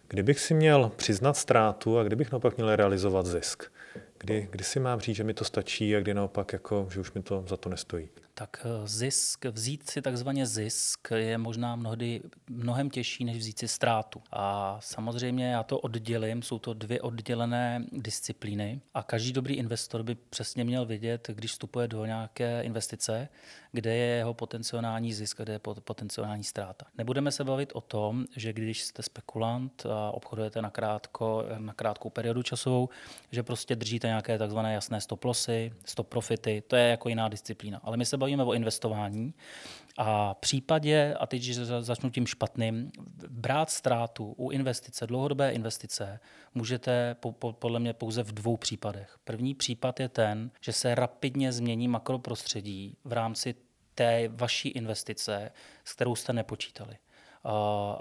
Kdybych 0.09 0.41
si 0.41 0.55
měl 0.55 0.93
přiznat 0.97 1.37
ztrátu 1.37 1.99
a 1.99 2.05
kdybych 2.05 2.33
naopak 2.33 2.57
měl 2.57 2.77
realizovat 2.77 3.27
zisk, 3.27 3.65
kdy, 4.19 4.49
kdy 4.51 4.65
si 4.65 4.81
mám 4.81 5.01
říct, 5.01 5.17
že 5.17 5.25
mi 5.25 5.35
to 5.35 5.45
stačí 5.45 5.97
a 5.97 6.01
kdy 6.01 6.15
naopak, 6.15 6.53
jako, 6.53 6.89
že 6.91 7.01
už 7.01 7.13
mi 7.13 7.23
to 7.23 7.45
za 7.49 7.57
to 7.57 7.69
nestojí? 7.69 8.09
Tak 8.43 8.67
eh, 8.67 8.89
zisk, 8.89 9.45
vzít 9.45 9.91
si 9.91 10.03
takzvaně 10.03 10.47
zisk 10.47 11.09
je 11.15 11.39
možná 11.39 11.77
mnohdy 11.77 12.21
mnohem 12.51 12.91
těžší, 12.91 13.25
než 13.25 13.39
vzít 13.39 13.59
si 13.59 13.69
ztrátu. 13.69 14.23
A 14.33 14.77
samozřejmě 14.81 15.51
já 15.51 15.63
to 15.63 15.79
oddělím, 15.79 16.43
jsou 16.43 16.59
to 16.59 16.75
dvě 16.75 17.01
oddělené 17.01 17.85
disciplíny 17.93 18.81
a 18.95 19.03
každý 19.03 19.33
dobrý 19.33 19.55
investor 19.55 20.03
by 20.03 20.15
přesně 20.15 20.65
měl 20.65 20.87
vědět, 20.87 21.31
když 21.33 21.51
vstupuje 21.51 21.89
do 21.89 22.07
nějaké 22.07 22.63
investice, 22.63 23.29
kde 23.73 23.95
je 23.95 24.17
jeho 24.17 24.35
potenciální 24.35 25.13
zisk, 25.13 25.41
kde 25.41 25.53
je 25.53 25.59
potenciální 25.59 26.45
ztráta. 26.45 26.87
Nebudeme 26.99 27.33
se 27.33 27.45
bavit 27.45 27.73
o 27.75 27.81
tom, 27.81 28.25
že 28.37 28.53
když 28.53 28.83
jste 28.83 29.03
spekulant 29.03 29.87
a 29.87 30.11
obchodujete 30.11 30.63
na, 30.63 30.71
krátko, 30.71 31.45
na 31.59 31.75
krátkou 31.75 32.11
periodu 32.11 32.43
časovou, 32.43 32.89
že 33.31 33.43
prostě 33.43 33.77
držíte 33.77 34.07
nějaké 34.07 34.39
takzvané 34.39 34.75
jasné 34.75 35.01
stop 35.01 35.25
lossy, 35.25 35.73
stop 35.85 36.09
profity, 36.09 36.63
to 36.67 36.77
je 36.77 36.89
jako 36.89 37.09
jiná 37.09 37.29
disciplína. 37.29 37.81
Ale 37.83 37.97
my 37.97 38.07
se 38.07 38.17
bavíme 38.17 38.32
o 38.41 38.53
investování 38.53 39.35
a 39.97 40.35
v 40.35 40.37
případě, 40.37 41.15
a 41.21 41.27
teď 41.27 41.53
začnu 41.81 42.11
tím 42.11 42.27
špatným, 42.27 42.93
brát 43.29 43.71
ztrátu 43.71 44.35
u 44.37 44.51
investice, 44.51 45.07
dlouhodobé 45.07 45.53
investice, 45.53 46.21
můžete 46.55 47.17
po, 47.21 47.33
po, 47.33 47.53
podle 47.53 47.81
mě 47.81 47.93
pouze 47.93 48.23
v 48.23 48.33
dvou 48.33 48.57
případech. 48.57 49.19
První 49.25 49.55
případ 49.55 50.01
je 50.01 50.09
ten, 50.09 50.51
že 50.61 50.73
se 50.73 50.95
rapidně 50.95 51.53
změní 51.53 51.89
makroprostředí 51.89 52.97
v 53.05 53.13
rámci 53.13 53.55
té 53.95 54.29
vaší 54.29 54.69
investice, 54.69 55.53
s 55.85 55.93
kterou 55.93 56.15
jste 56.15 56.33
nepočítali. 56.33 56.97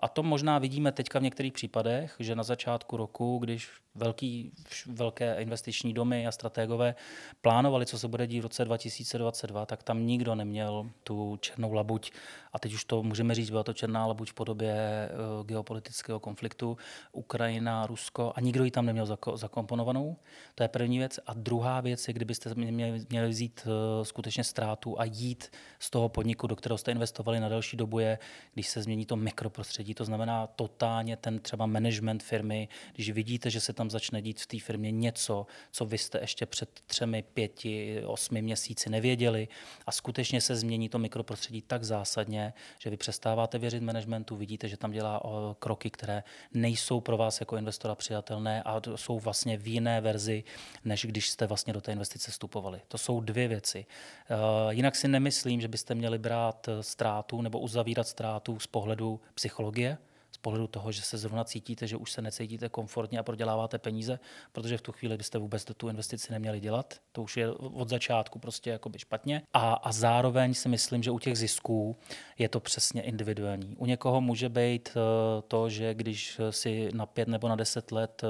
A 0.02 0.08
to 0.08 0.24
možná 0.24 0.60
vidíme 0.60 0.92
teďka 0.92 1.20
v 1.20 1.24
některých 1.24 1.54
případech, 1.54 2.16
že 2.20 2.36
na 2.36 2.44
začátku 2.44 2.98
roku, 2.98 3.38
když 3.38 3.70
velký, 3.96 4.52
velké 4.88 5.36
investiční 5.40 5.94
domy 5.94 6.28
a 6.28 6.32
strategové 6.32 6.96
plánovali, 7.42 7.86
co 7.86 8.00
se 8.00 8.08
bude 8.08 8.28
dít 8.28 8.40
v 8.40 8.44
roce 8.44 8.66
2022, 8.66 9.66
tak 9.66 9.84
tam 9.84 10.06
nikdo 10.06 10.36
neměl 10.36 10.90
tu 11.04 11.38
černou 11.42 11.74
labuť. 11.74 12.12
A 12.54 12.60
teď 12.60 12.74
už 12.74 12.86
to 12.86 13.04
můžeme 13.04 13.36
říct, 13.36 13.50
byla 13.50 13.64
to 13.64 13.74
černá 13.74 14.06
labuť 14.06 14.30
v 14.30 14.34
podobě 14.34 14.74
eh, 14.74 15.10
geopolitického 15.44 16.20
konfliktu 16.20 16.78
Ukrajina, 17.12 17.88
Rusko 17.88 18.34
a 18.36 18.42
nikdo 18.42 18.64
ji 18.64 18.72
tam 18.72 18.86
neměl 18.86 19.18
zakomponovanou. 19.34 20.18
To 20.56 20.64
je 20.64 20.68
první 20.68 20.98
věc. 20.98 21.20
A 21.28 21.34
druhá 21.34 21.82
věc 21.82 22.08
je, 22.08 22.14
kdybyste 22.14 22.56
měli, 22.56 23.30
vzít 23.30 23.62
eh, 23.66 24.06
skutečně 24.06 24.44
ztrátu 24.44 25.00
a 25.00 25.04
jít 25.04 25.52
z 25.80 25.90
toho 25.90 26.10
podniku, 26.10 26.48
do 26.48 26.56
kterého 26.56 26.78
jste 26.78 26.92
investovali 26.92 27.40
na 27.40 27.50
další 27.50 27.78
dobu, 27.78 28.00
je, 28.00 28.20
když 28.54 28.68
se 28.68 28.84
změní 28.84 29.06
to 29.06 29.16
mikroprostředí, 29.16 29.94
to 29.94 30.06
znamená 30.06 30.48
totálně 30.48 31.18
ten 31.18 31.40
třeba 31.40 31.66
management 31.66 32.24
firmy, 32.24 32.68
když 32.94 33.10
vidíte, 33.12 33.50
že 33.50 33.60
se 33.60 33.74
tam 33.82 33.90
začne 33.90 34.22
dít 34.22 34.42
v 34.42 34.48
té 34.48 34.60
firmě 34.60 34.92
něco, 34.92 35.46
co 35.72 35.86
vy 35.86 35.98
jste 35.98 36.20
ještě 36.22 36.46
před 36.46 36.70
třemi, 36.86 37.24
pěti, 37.24 38.04
osmi 38.06 38.42
měsíci 38.42 38.90
nevěděli 38.90 39.48
a 39.86 39.92
skutečně 39.92 40.42
se 40.42 40.56
změní 40.56 40.90
to 40.90 41.00
mikroprostředí 41.00 41.62
tak 41.62 41.84
zásadně, 41.84 42.54
že 42.80 42.90
vy 42.90 42.98
přestáváte 42.98 43.58
věřit 43.58 43.84
managementu, 43.84 44.36
vidíte, 44.36 44.68
že 44.68 44.78
tam 44.78 44.92
dělá 44.92 45.22
kroky, 45.60 45.90
které 45.90 46.24
nejsou 46.54 47.02
pro 47.02 47.18
vás 47.18 47.40
jako 47.40 47.58
investora 47.58 47.96
přijatelné 47.96 48.64
a 48.64 48.82
jsou 48.96 49.20
vlastně 49.20 49.58
v 49.58 49.68
jiné 49.68 50.02
verzi, 50.02 50.44
než 50.86 51.06
když 51.06 51.30
jste 51.30 51.48
vlastně 51.48 51.74
do 51.74 51.82
té 51.82 51.92
investice 51.92 52.32
vstupovali. 52.32 52.82
To 52.88 52.98
jsou 52.98 53.22
dvě 53.22 53.48
věci. 53.48 53.86
Eh, 53.86 54.36
jinak 54.74 54.96
si 54.96 55.08
nemyslím, 55.08 55.62
že 55.62 55.68
byste 55.68 55.96
měli 55.96 56.18
brát 56.18 56.70
ztrátu 56.82 57.42
nebo 57.42 57.60
uzavírat 57.60 58.08
ztrátu 58.08 58.60
z 58.60 58.68
pohledu 58.68 59.22
psychologie, 59.34 59.98
pohledu 60.42 60.68
toho, 60.68 60.92
že 60.92 61.02
se 61.02 61.18
zrovna 61.18 61.44
cítíte, 61.44 61.88
že 61.88 61.98
už 61.98 62.12
se 62.12 62.22
necítíte 62.22 62.70
komfortně 62.70 63.20
a 63.20 63.24
proděláváte 63.24 63.80
peníze, 63.80 64.20
protože 64.52 64.78
v 64.78 64.82
tu 64.82 64.92
chvíli 64.92 65.18
byste 65.18 65.38
vůbec 65.38 65.66
tu 65.78 65.90
investici 65.90 66.32
neměli 66.32 66.60
dělat. 66.60 66.94
To 67.12 67.24
už 67.24 67.38
je 67.38 67.52
od 67.52 67.90
začátku 67.90 68.40
prostě 68.40 68.70
jakoby 68.70 69.00
špatně. 69.00 69.42
A, 69.54 69.74
a 69.74 69.92
zároveň 69.92 70.54
si 70.54 70.70
myslím, 70.70 71.04
že 71.04 71.12
u 71.12 71.20
těch 71.20 71.38
zisků 71.38 71.96
je 72.38 72.50
to 72.50 72.60
přesně 72.60 73.02
individuální. 73.02 73.76
U 73.78 73.86
někoho 73.86 74.22
může 74.22 74.50
být 74.50 74.90
eh, 74.90 75.42
to, 75.48 75.70
že 75.70 75.94
když 75.94 76.42
si 76.50 76.90
na 76.94 77.06
pět 77.06 77.28
nebo 77.28 77.48
na 77.48 77.56
deset 77.56 77.92
let 77.92 78.22
eh, 78.24 78.28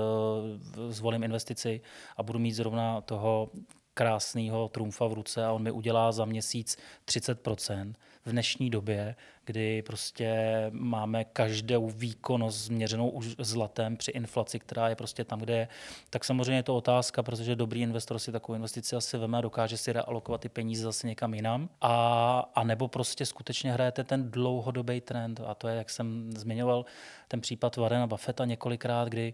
zvolím 0.93 1.23
investici 1.23 1.81
a 2.17 2.23
budu 2.23 2.39
mít 2.39 2.51
zrovna 2.51 3.01
toho 3.01 3.49
krásného 3.93 4.69
trumfa 4.69 5.07
v 5.07 5.13
ruce 5.13 5.45
a 5.45 5.51
on 5.51 5.63
mi 5.63 5.71
udělá 5.71 6.11
za 6.11 6.25
měsíc 6.25 6.77
30%. 7.05 7.93
V 8.25 8.31
dnešní 8.31 8.69
době, 8.69 9.15
kdy 9.45 9.81
prostě 9.81 10.35
máme 10.71 11.23
každou 11.23 11.89
výkonnost 11.89 12.57
změřenou 12.57 13.09
už 13.09 13.35
zlatem 13.39 13.97
při 13.97 14.11
inflaci, 14.11 14.59
která 14.59 14.89
je 14.89 14.95
prostě 14.95 15.23
tam, 15.23 15.39
kde 15.39 15.53
je, 15.53 15.67
tak 16.09 16.25
samozřejmě 16.25 16.55
je 16.55 16.63
to 16.63 16.75
otázka, 16.75 17.23
protože 17.23 17.55
dobrý 17.55 17.81
investor 17.81 18.19
si 18.19 18.31
takovou 18.31 18.55
investici 18.55 18.95
asi 18.95 19.17
veme 19.17 19.37
a 19.37 19.41
dokáže 19.41 19.77
si 19.77 19.93
realokovat 19.93 20.41
ty 20.41 20.49
peníze 20.49 20.83
zase 20.83 21.07
někam 21.07 21.33
jinam. 21.33 21.69
A, 21.81 22.51
a 22.55 22.63
nebo 22.63 22.87
prostě 22.87 23.25
skutečně 23.25 23.73
hrajete 23.73 24.03
ten 24.03 24.31
dlouhodobý 24.31 25.01
trend 25.01 25.41
a 25.45 25.55
to 25.55 25.67
je, 25.67 25.75
jak 25.75 25.89
jsem 25.89 26.31
zmiňoval, 26.37 26.85
ten 27.27 27.41
případ 27.41 27.75
Warrena 27.75 28.07
Buffetta 28.07 28.45
několikrát, 28.45 29.07
kdy 29.07 29.33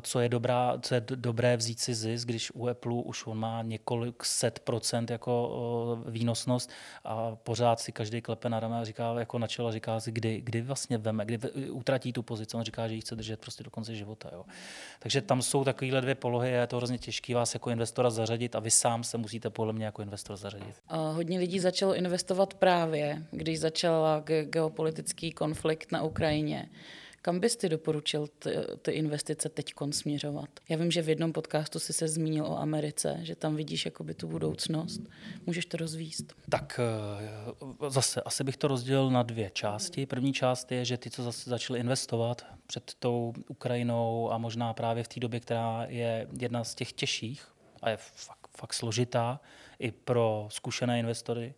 co 0.00 0.20
je, 0.20 0.28
dobrá, 0.28 0.78
co 0.82 0.94
je 0.94 1.00
dobré 1.00 1.56
vzít 1.56 1.80
si 1.80 1.94
zisk, 1.94 2.28
když 2.28 2.50
u 2.54 2.68
Apple 2.68 2.92
už 2.92 3.26
on 3.26 3.38
má 3.38 3.62
několik 3.62 4.24
set 4.24 4.58
procent 4.58 5.10
jako 5.10 6.02
výnosnost 6.06 6.70
a 7.04 7.36
pořád 7.36 7.80
si 7.80 7.92
každý 7.92 8.20
klepe 8.20 8.48
na 8.48 8.60
rame 8.60 8.78
a 8.80 8.84
říká 8.84 9.14
jako 9.18 9.38
na 9.38 9.46
čelo, 9.46 9.72
říká 9.72 10.00
si, 10.00 10.12
kdy, 10.12 10.40
kdy 10.40 10.62
vlastně 10.62 10.98
veme, 10.98 11.24
kdy 11.24 11.38
utratí 11.70 12.12
tu 12.12 12.22
pozici. 12.22 12.56
On 12.56 12.62
říká, 12.62 12.88
že 12.88 12.94
ji 12.94 13.00
chce 13.00 13.16
držet 13.16 13.40
prostě 13.40 13.64
do 13.64 13.70
konce 13.70 13.94
života. 13.94 14.30
Jo. 14.32 14.44
Takže 14.98 15.22
tam 15.22 15.42
jsou 15.42 15.64
takovéhle 15.64 16.00
dvě 16.00 16.14
polohy 16.14 16.58
a 16.58 16.60
je 16.60 16.66
to 16.66 16.76
hrozně 16.76 16.98
těžké 16.98 17.34
vás 17.34 17.54
jako 17.54 17.70
investora 17.70 18.10
zařadit 18.10 18.56
a 18.56 18.60
vy 18.60 18.70
sám 18.70 19.04
se 19.04 19.18
musíte 19.18 19.50
podle 19.50 19.72
mě 19.72 19.84
jako 19.84 20.02
investor 20.02 20.36
zařadit. 20.36 20.74
A 20.88 21.10
hodně 21.10 21.38
lidí 21.38 21.60
začalo 21.60 21.94
investovat 21.94 22.54
právě, 22.54 23.22
když 23.30 23.60
začal 23.60 24.22
geopolitický 24.44 25.32
konflikt 25.32 25.92
na 25.92 26.02
Ukrajině. 26.02 26.68
Kam 27.26 27.40
bys 27.40 27.56
ty 27.56 27.68
doporučil 27.68 28.26
ty, 28.26 28.50
ty 28.82 28.92
investice 28.92 29.48
teď 29.48 29.72
směřovat? 29.90 30.48
Já 30.68 30.76
vím, 30.76 30.90
že 30.90 31.02
v 31.02 31.08
jednom 31.08 31.32
podcastu 31.32 31.78
si 31.78 31.92
se 31.92 32.08
zmínil 32.08 32.46
o 32.46 32.58
Americe, 32.58 33.18
že 33.22 33.36
tam 33.36 33.56
vidíš 33.56 33.84
jakoby 33.84 34.14
tu 34.14 34.28
budoucnost. 34.28 35.00
Můžeš 35.46 35.66
to 35.66 35.76
rozvíst? 35.76 36.32
Tak 36.50 36.80
eh, 36.82 37.88
zase 37.88 38.20
asi 38.20 38.44
bych 38.44 38.56
to 38.56 38.68
rozdělil 38.68 39.10
na 39.10 39.22
dvě 39.22 39.50
části. 39.50 40.06
První 40.06 40.32
část 40.32 40.72
je, 40.72 40.84
že 40.84 40.98
ty, 40.98 41.10
co 41.10 41.22
zase 41.22 41.50
začali 41.50 41.80
investovat 41.80 42.46
před 42.66 42.94
tou 42.98 43.32
Ukrajinou 43.48 44.32
a 44.32 44.38
možná 44.38 44.74
právě 44.74 45.04
v 45.04 45.08
té 45.08 45.20
době, 45.20 45.40
která 45.40 45.86
je 45.88 46.28
jedna 46.40 46.64
z 46.64 46.74
těch 46.74 46.92
těžších 46.92 47.46
a 47.82 47.90
je 47.90 47.96
fakt, 47.96 48.48
fakt 48.56 48.72
složitá 48.72 49.40
i 49.78 49.90
pro 49.90 50.48
zkušené 50.50 50.98
investory, 50.98 51.54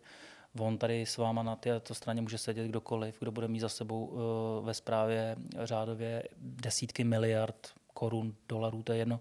On 0.57 0.77
tady 0.77 1.05
s 1.05 1.17
váma 1.17 1.43
na 1.43 1.55
této 1.55 1.93
straně 1.93 2.21
může 2.21 2.37
sedět 2.37 2.67
kdokoliv, 2.67 3.19
kdo 3.19 3.31
bude 3.31 3.47
mít 3.47 3.59
za 3.59 3.69
sebou 3.69 4.13
eh, 4.13 4.65
ve 4.65 4.73
správě 4.73 5.35
řádově 5.63 6.23
desítky 6.37 7.03
miliard 7.03 7.73
korun, 7.93 8.35
dolarů, 8.49 8.83
to 8.83 8.91
je 8.91 8.99
jedno, 8.99 9.19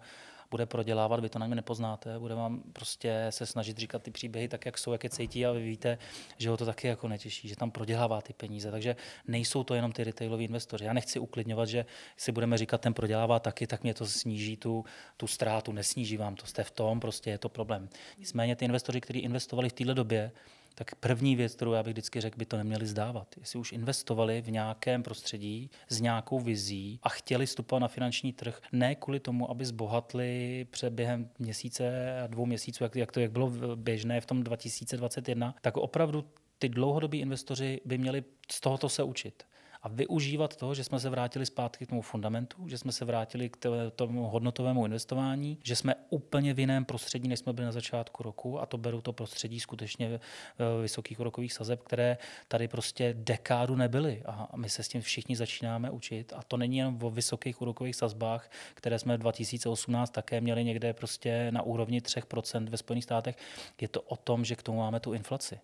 bude 0.50 0.66
prodělávat, 0.66 1.20
vy 1.20 1.28
to 1.28 1.38
na 1.38 1.46
mě 1.46 1.56
nepoznáte, 1.56 2.18
bude 2.18 2.34
vám 2.34 2.62
prostě 2.72 3.26
se 3.30 3.46
snažit 3.46 3.78
říkat 3.78 4.02
ty 4.02 4.10
příběhy 4.10 4.48
tak, 4.48 4.66
jak 4.66 4.78
jsou, 4.78 4.92
jak 4.92 5.04
je 5.04 5.10
cítí 5.10 5.46
a 5.46 5.52
vy 5.52 5.62
víte, 5.62 5.98
že 6.38 6.50
ho 6.50 6.56
to 6.56 6.66
taky 6.66 6.88
jako 6.88 7.08
netěší, 7.08 7.48
že 7.48 7.56
tam 7.56 7.70
prodělává 7.70 8.20
ty 8.20 8.32
peníze. 8.32 8.70
Takže 8.70 8.96
nejsou 9.26 9.64
to 9.64 9.74
jenom 9.74 9.92
ty 9.92 10.04
retailoví 10.04 10.44
investoři. 10.44 10.84
Já 10.84 10.92
nechci 10.92 11.18
uklidňovat, 11.18 11.68
že 11.68 11.86
si 12.16 12.32
budeme 12.32 12.58
říkat, 12.58 12.80
ten 12.80 12.94
prodělává 12.94 13.38
taky, 13.38 13.66
tak 13.66 13.82
mě 13.82 13.94
to 13.94 14.06
sníží 14.06 14.56
tu, 14.56 14.84
tu 15.16 15.26
ztrátu, 15.26 15.72
nesníží 15.72 16.16
vám 16.16 16.34
to, 16.34 16.46
jste 16.46 16.64
v 16.64 16.70
tom, 16.70 17.00
prostě 17.00 17.30
je 17.30 17.38
to 17.38 17.48
problém. 17.48 17.88
Nicméně 18.18 18.56
ty 18.56 18.64
investoři, 18.64 19.00
kteří 19.00 19.18
investovali 19.18 19.68
v 19.68 19.72
této 19.72 19.94
době, 19.94 20.32
tak 20.74 20.94
první 20.94 21.36
věc, 21.36 21.54
kterou 21.54 21.72
já 21.72 21.82
bych 21.82 21.92
vždycky 21.92 22.20
řekl, 22.20 22.38
by 22.38 22.44
to 22.44 22.56
neměli 22.56 22.86
zdávat. 22.86 23.34
Jestli 23.40 23.58
už 23.58 23.72
investovali 23.72 24.40
v 24.40 24.50
nějakém 24.50 25.02
prostředí 25.02 25.70
s 25.88 26.00
nějakou 26.00 26.40
vizí 26.40 27.00
a 27.02 27.08
chtěli 27.08 27.46
vstupovat 27.46 27.78
na 27.78 27.88
finanční 27.88 28.32
trh, 28.32 28.60
ne 28.72 28.94
kvůli 28.94 29.20
tomu, 29.20 29.50
aby 29.50 29.64
zbohatli 29.64 30.66
během 30.90 31.30
měsíce 31.38 32.16
a 32.20 32.26
dvou 32.26 32.46
měsíců, 32.46 32.84
jak, 32.84 32.96
jak 32.96 33.12
to 33.12 33.20
jak 33.20 33.32
bylo 33.32 33.52
běžné 33.76 34.20
v 34.20 34.26
tom 34.26 34.42
2021, 34.42 35.54
tak 35.60 35.76
opravdu 35.76 36.24
ty 36.58 36.68
dlouhodobí 36.68 37.20
investoři 37.20 37.80
by 37.84 37.98
měli 37.98 38.24
z 38.52 38.60
tohoto 38.60 38.88
se 38.88 39.02
učit 39.02 39.44
využívat 39.92 40.56
toho, 40.56 40.74
že 40.74 40.84
jsme 40.84 41.00
se 41.00 41.10
vrátili 41.10 41.46
zpátky 41.46 41.86
k 41.86 41.88
tomu 41.88 42.02
fundamentu, 42.02 42.68
že 42.68 42.78
jsme 42.78 42.92
se 42.92 43.04
vrátili 43.04 43.48
k 43.48 43.58
tomu 43.96 44.28
hodnotovému 44.28 44.84
investování, 44.84 45.58
že 45.62 45.76
jsme 45.76 45.94
úplně 46.10 46.54
v 46.54 46.58
jiném 46.58 46.84
prostředí, 46.84 47.28
než 47.28 47.38
jsme 47.38 47.52
byli 47.52 47.64
na 47.64 47.72
začátku 47.72 48.22
roku 48.22 48.60
a 48.60 48.66
to 48.66 48.78
beru 48.78 49.00
to 49.00 49.12
prostředí 49.12 49.60
skutečně 49.60 50.06
eh, 50.14 50.82
vysokých 50.82 51.20
úrokových 51.20 51.52
sazeb, 51.52 51.82
které 51.82 52.18
tady 52.48 52.68
prostě 52.68 53.14
dekádu 53.18 53.76
nebyly. 53.76 54.22
A 54.26 54.56
my 54.56 54.68
se 54.68 54.82
s 54.82 54.88
tím 54.88 55.00
všichni 55.00 55.36
začínáme 55.36 55.90
učit. 55.90 56.32
A 56.36 56.42
to 56.42 56.56
není 56.56 56.76
jen 56.76 56.98
o 57.02 57.10
vysokých 57.10 57.62
úrokových 57.62 57.96
sazbách, 57.96 58.50
které 58.74 58.98
jsme 58.98 59.16
v 59.16 59.20
2018 59.20 60.10
také 60.10 60.40
měli 60.40 60.64
někde 60.64 60.92
prostě 60.92 61.52
na 61.52 61.62
úrovni 61.62 62.00
3% 62.00 62.68
ve 62.68 62.76
Spojených 62.76 63.04
státech. 63.04 63.36
Je 63.80 63.88
to 63.88 64.00
o 64.00 64.16
tom, 64.16 64.44
že 64.44 64.56
k 64.56 64.62
tomu 64.62 64.78
máme 64.78 65.00
tu 65.00 65.12
inflaci 65.12 65.60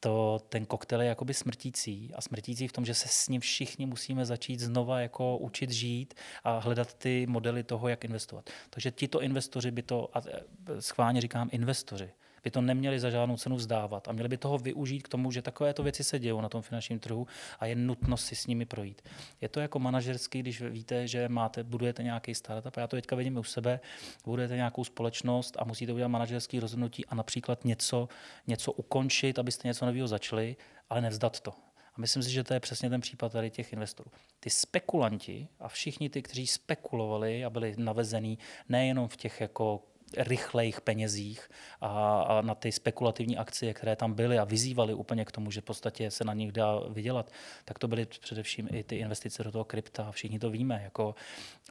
to, 0.00 0.40
ten 0.48 0.66
koktejl 0.66 1.02
je 1.02 1.08
jakoby 1.08 1.34
smrtící 1.34 2.14
a 2.14 2.20
smrtící 2.20 2.68
v 2.68 2.72
tom, 2.72 2.84
že 2.84 2.94
se 2.94 3.08
s 3.08 3.28
ním 3.28 3.40
všichni 3.40 3.86
musíme 3.86 4.24
začít 4.24 4.60
znova 4.60 5.00
jako 5.00 5.38
učit 5.38 5.70
žít 5.70 6.14
a 6.44 6.58
hledat 6.58 6.94
ty 6.94 7.26
modely 7.26 7.64
toho, 7.64 7.88
jak 7.88 8.04
investovat. 8.04 8.50
Takže 8.70 8.90
tito 8.90 9.22
investoři 9.22 9.70
by 9.70 9.82
to, 9.82 10.16
a 10.16 10.20
e, 10.20 10.82
schválně 10.82 11.20
říkám 11.20 11.48
investoři, 11.52 12.10
by 12.44 12.50
to 12.50 12.60
neměli 12.60 13.00
za 13.00 13.10
žádnou 13.10 13.36
cenu 13.36 13.56
vzdávat 13.56 14.08
a 14.08 14.12
měli 14.12 14.28
by 14.28 14.36
toho 14.36 14.58
využít 14.58 15.00
k 15.00 15.08
tomu, 15.08 15.30
že 15.30 15.42
takovéto 15.42 15.82
věci 15.82 16.04
se 16.04 16.18
dějí 16.18 16.42
na 16.42 16.48
tom 16.48 16.62
finančním 16.62 16.98
trhu 16.98 17.26
a 17.60 17.66
je 17.66 17.74
nutno 17.74 18.16
si 18.16 18.36
s 18.36 18.46
nimi 18.46 18.64
projít. 18.64 19.02
Je 19.40 19.48
to 19.48 19.60
jako 19.60 19.78
manažerský, 19.78 20.38
když 20.40 20.60
víte, 20.62 21.08
že 21.08 21.28
máte, 21.28 21.64
budujete 21.64 22.02
nějaký 22.02 22.34
startup, 22.34 22.76
a 22.76 22.80
já 22.80 22.86
to 22.86 22.96
teďka 22.96 23.16
vidím 23.16 23.36
u 23.36 23.42
sebe, 23.42 23.80
budujete 24.24 24.56
nějakou 24.56 24.84
společnost 24.84 25.56
a 25.58 25.64
musíte 25.64 25.92
udělat 25.92 26.08
manažerský 26.08 26.60
rozhodnutí 26.60 27.06
a 27.06 27.14
například 27.14 27.64
něco, 27.64 28.08
něco 28.46 28.72
ukončit, 28.72 29.38
abyste 29.38 29.68
něco 29.68 29.86
nového 29.86 30.08
začali, 30.08 30.56
ale 30.90 31.00
nevzdat 31.00 31.40
to. 31.40 31.50
A 31.94 32.00
myslím 32.00 32.22
si, 32.22 32.30
že 32.30 32.44
to 32.44 32.54
je 32.54 32.60
přesně 32.60 32.90
ten 32.90 33.00
případ 33.00 33.32
tady 33.32 33.50
těch 33.50 33.72
investorů. 33.72 34.10
Ty 34.40 34.50
spekulanti 34.50 35.48
a 35.60 35.68
všichni 35.68 36.10
ty, 36.10 36.22
kteří 36.22 36.46
spekulovali 36.46 37.44
a 37.44 37.50
byli 37.50 37.74
navezení 37.78 38.38
nejenom 38.68 39.08
v 39.08 39.16
těch 39.16 39.40
jako 39.40 39.82
rychlejch 40.16 40.80
penězích 40.80 41.50
a, 41.80 42.22
a 42.22 42.40
na 42.40 42.54
ty 42.54 42.72
spekulativní 42.72 43.38
akcie, 43.38 43.74
které 43.74 43.96
tam 43.96 44.12
byly 44.12 44.38
a 44.38 44.44
vyzývaly 44.44 44.94
úplně 44.94 45.24
k 45.24 45.32
tomu, 45.32 45.50
že 45.50 45.60
v 45.60 45.64
podstatě 45.64 46.10
se 46.10 46.24
na 46.24 46.34
nich 46.34 46.52
dá 46.52 46.80
vydělat, 46.88 47.30
tak 47.64 47.78
to 47.78 47.88
byly 47.88 48.06
především 48.06 48.68
i 48.72 48.82
ty 48.82 48.96
investice 48.96 49.44
do 49.44 49.52
toho 49.52 49.64
krypta. 49.64 50.10
Všichni 50.10 50.38
to 50.38 50.50
víme. 50.50 50.80
Jako, 50.84 51.14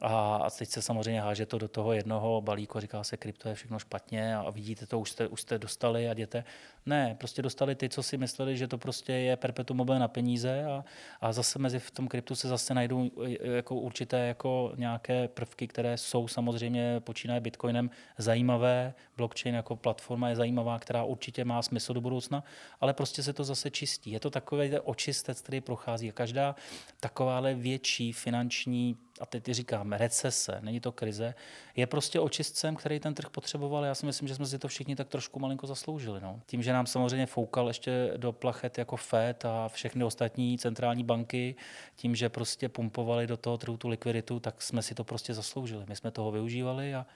a, 0.02 0.36
a 0.36 0.50
teď 0.50 0.68
se 0.68 0.82
samozřejmě 0.82 1.20
háže 1.20 1.46
to 1.46 1.58
do 1.58 1.68
toho 1.68 1.92
jednoho 1.92 2.40
balíku 2.40 2.80
říká 2.80 3.04
se, 3.04 3.16
krypto 3.16 3.48
je 3.48 3.54
všechno 3.54 3.78
špatně 3.78 4.36
a 4.36 4.50
vidíte 4.50 4.86
to, 4.86 4.98
už 4.98 5.10
jste, 5.10 5.28
už 5.28 5.40
jste 5.40 5.58
dostali 5.58 6.08
a 6.08 6.12
jděte. 6.12 6.44
Ne, 6.86 7.16
prostě 7.18 7.42
dostali 7.42 7.74
ty, 7.74 7.88
co 7.88 8.02
si 8.02 8.16
mysleli, 8.16 8.56
že 8.56 8.68
to 8.68 8.78
prostě 8.78 9.12
je 9.12 9.36
perpetuum 9.36 9.76
mobile 9.76 9.98
na 9.98 10.08
peníze 10.08 10.64
a, 10.64 10.84
a 11.20 11.32
zase 11.32 11.58
mezi 11.58 11.78
v 11.78 11.90
tom 11.90 12.08
kryptu 12.08 12.34
se 12.34 12.48
zase 12.48 12.74
najdou 12.74 13.10
jako 13.40 13.74
určité 13.74 14.26
jako 14.26 14.72
nějaké 14.76 15.28
prvky, 15.28 15.68
které 15.68 15.96
jsou 15.96 16.28
samozřejmě 16.28 17.00
počínaje 17.00 17.40
bitcoinem 17.40 17.90
zajímavé, 18.28 18.94
blockchain 19.16 19.54
jako 19.54 19.76
platforma 19.76 20.28
je 20.28 20.36
zajímavá, 20.36 20.78
která 20.78 21.04
určitě 21.04 21.44
má 21.44 21.62
smysl 21.62 21.94
do 21.94 22.00
budoucna, 22.00 22.44
ale 22.80 22.92
prostě 22.92 23.22
se 23.22 23.32
to 23.32 23.44
zase 23.44 23.70
čistí. 23.70 24.10
Je 24.10 24.20
to 24.20 24.30
takový 24.30 24.78
očistec, 24.78 25.40
který 25.40 25.60
prochází 25.60 26.08
a 26.08 26.12
každá 26.12 26.54
takováhle 27.00 27.54
větší 27.54 28.12
finanční 28.12 28.96
a 29.20 29.26
teď 29.26 29.44
říkám, 29.44 29.92
recese, 29.92 30.58
není 30.60 30.80
to 30.80 30.92
krize, 30.92 31.34
je 31.76 31.86
prostě 31.86 32.20
očistcem, 32.20 32.76
který 32.76 33.00
ten 33.00 33.14
trh 33.14 33.30
potřeboval. 33.30 33.84
Já 33.84 33.94
si 33.94 34.06
myslím, 34.06 34.28
že 34.28 34.34
jsme 34.34 34.46
si 34.46 34.58
to 34.58 34.68
všichni 34.68 34.96
tak 34.96 35.08
trošku 35.08 35.40
malinko 35.40 35.66
zasloužili. 35.66 36.20
No. 36.20 36.40
Tím, 36.46 36.62
že 36.62 36.72
nám 36.72 36.86
samozřejmě 36.86 37.26
foukal 37.26 37.68
ještě 37.68 38.12
do 38.16 38.32
plachet 38.32 38.78
jako 38.78 38.96
FED 38.96 39.44
a 39.44 39.68
všechny 39.68 40.04
ostatní 40.04 40.58
centrální 40.58 41.04
banky, 41.04 41.54
tím, 41.96 42.14
že 42.14 42.28
prostě 42.28 42.68
pumpovali 42.68 43.26
do 43.26 43.36
toho 43.36 43.58
trhu 43.58 43.76
tu 43.76 43.88
likviditu, 43.88 44.40
tak 44.40 44.62
jsme 44.62 44.82
si 44.82 44.94
to 44.94 45.04
prostě 45.04 45.34
zasloužili. 45.34 45.84
My 45.88 45.96
jsme 45.96 46.10
toho 46.10 46.30
využívali 46.30 46.94
a, 46.94 47.06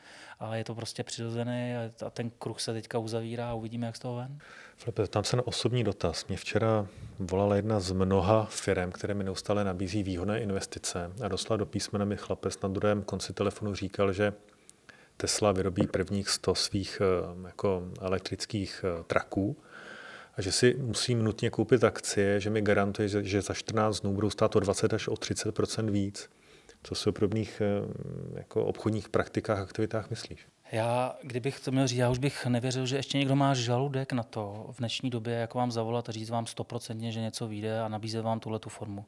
a 0.41 0.57
je 0.57 0.65
to 0.65 0.75
prostě 0.75 1.05
přirozené 1.05 1.79
a, 1.79 2.07
a 2.07 2.11
ten 2.11 2.31
kruh 2.31 2.61
se 2.61 2.73
teďka 2.73 2.99
uzavírá 2.99 3.51
a 3.51 3.55
uvidíme, 3.55 3.87
jak 3.87 3.97
z 3.97 3.99
toho 3.99 4.17
ven. 4.17 4.39
Filipe, 4.77 5.07
tam 5.07 5.25
se 5.25 5.37
na 5.37 5.47
osobní 5.47 5.85
dotaz. 5.85 6.27
Mě 6.27 6.37
včera 6.37 6.87
volala 7.19 7.57
jedna 7.57 7.81
z 7.81 7.93
mnoha 7.93 8.45
firm, 8.45 8.93
které 8.93 9.15
mi 9.15 9.25
neustále 9.25 9.65
nabízí 9.65 10.03
výhodné 10.03 10.41
investice 10.41 11.11
a 11.25 11.29
doslova 11.29 11.57
do 11.57 11.67
písma 11.67 11.92
písmenem 11.93 12.17
chlapec 12.17 12.61
na 12.63 12.69
druhém 12.69 13.03
konci 13.03 13.33
telefonu 13.33 13.75
říkal, 13.75 14.13
že 14.13 14.33
Tesla 15.17 15.53
vyrobí 15.53 15.87
prvních 15.87 16.29
100 16.29 16.55
svých 16.55 17.01
eh, 17.01 17.47
jako 17.47 17.83
elektrických 18.01 18.85
eh, 18.85 19.05
traků 19.05 19.57
a 20.37 20.43
že 20.43 20.53
si 20.53 20.77
musím 20.79 21.25
nutně 21.25 21.51
koupit 21.51 21.85
akcie, 21.85 22.41
že 22.41 22.51
mi 22.51 22.63
garantuje, 22.63 23.09
že, 23.09 23.43
za 23.43 23.55
14 23.55 24.01
dnů 24.01 24.13
budou 24.13 24.31
stát 24.31 24.57
o 24.57 24.61
20 24.61 24.95
až 24.95 25.09
o 25.09 25.17
30 25.17 25.59
víc. 25.91 26.31
Co 26.83 26.95
si 26.95 27.09
o 27.09 27.13
podobných 27.13 27.61
eh, 27.61 28.39
jako 28.39 28.65
obchodních 28.65 29.09
praktikách, 29.09 29.59
aktivitách 29.59 30.11
myslíš? 30.11 30.47
Já, 30.73 31.17
kdybych 31.23 31.61
to 31.61 31.71
měl 31.71 31.87
říct, 31.87 31.99
já 31.99 32.11
už 32.11 32.19
bych 32.19 32.47
nevěřil, 32.47 32.87
že 32.87 32.97
ještě 32.97 33.19
někdo 33.19 33.37
má 33.37 33.55
žaludek 33.55 34.13
na 34.13 34.23
to 34.23 34.67
v 34.73 34.79
dnešní 34.79 35.11
době, 35.11 35.35
jak 35.35 35.55
vám 35.55 35.73
zavolat 35.73 36.09
a 36.09 36.13
říct 36.13 36.31
vám 36.31 36.47
stoprocentně, 36.47 37.13
že 37.13 37.21
něco 37.21 37.49
vyjde 37.49 37.81
a 37.81 37.89
nabízet 37.89 38.23
vám 38.23 38.41
tuhle 38.41 38.59
tu 38.59 38.69
formu. 38.69 39.05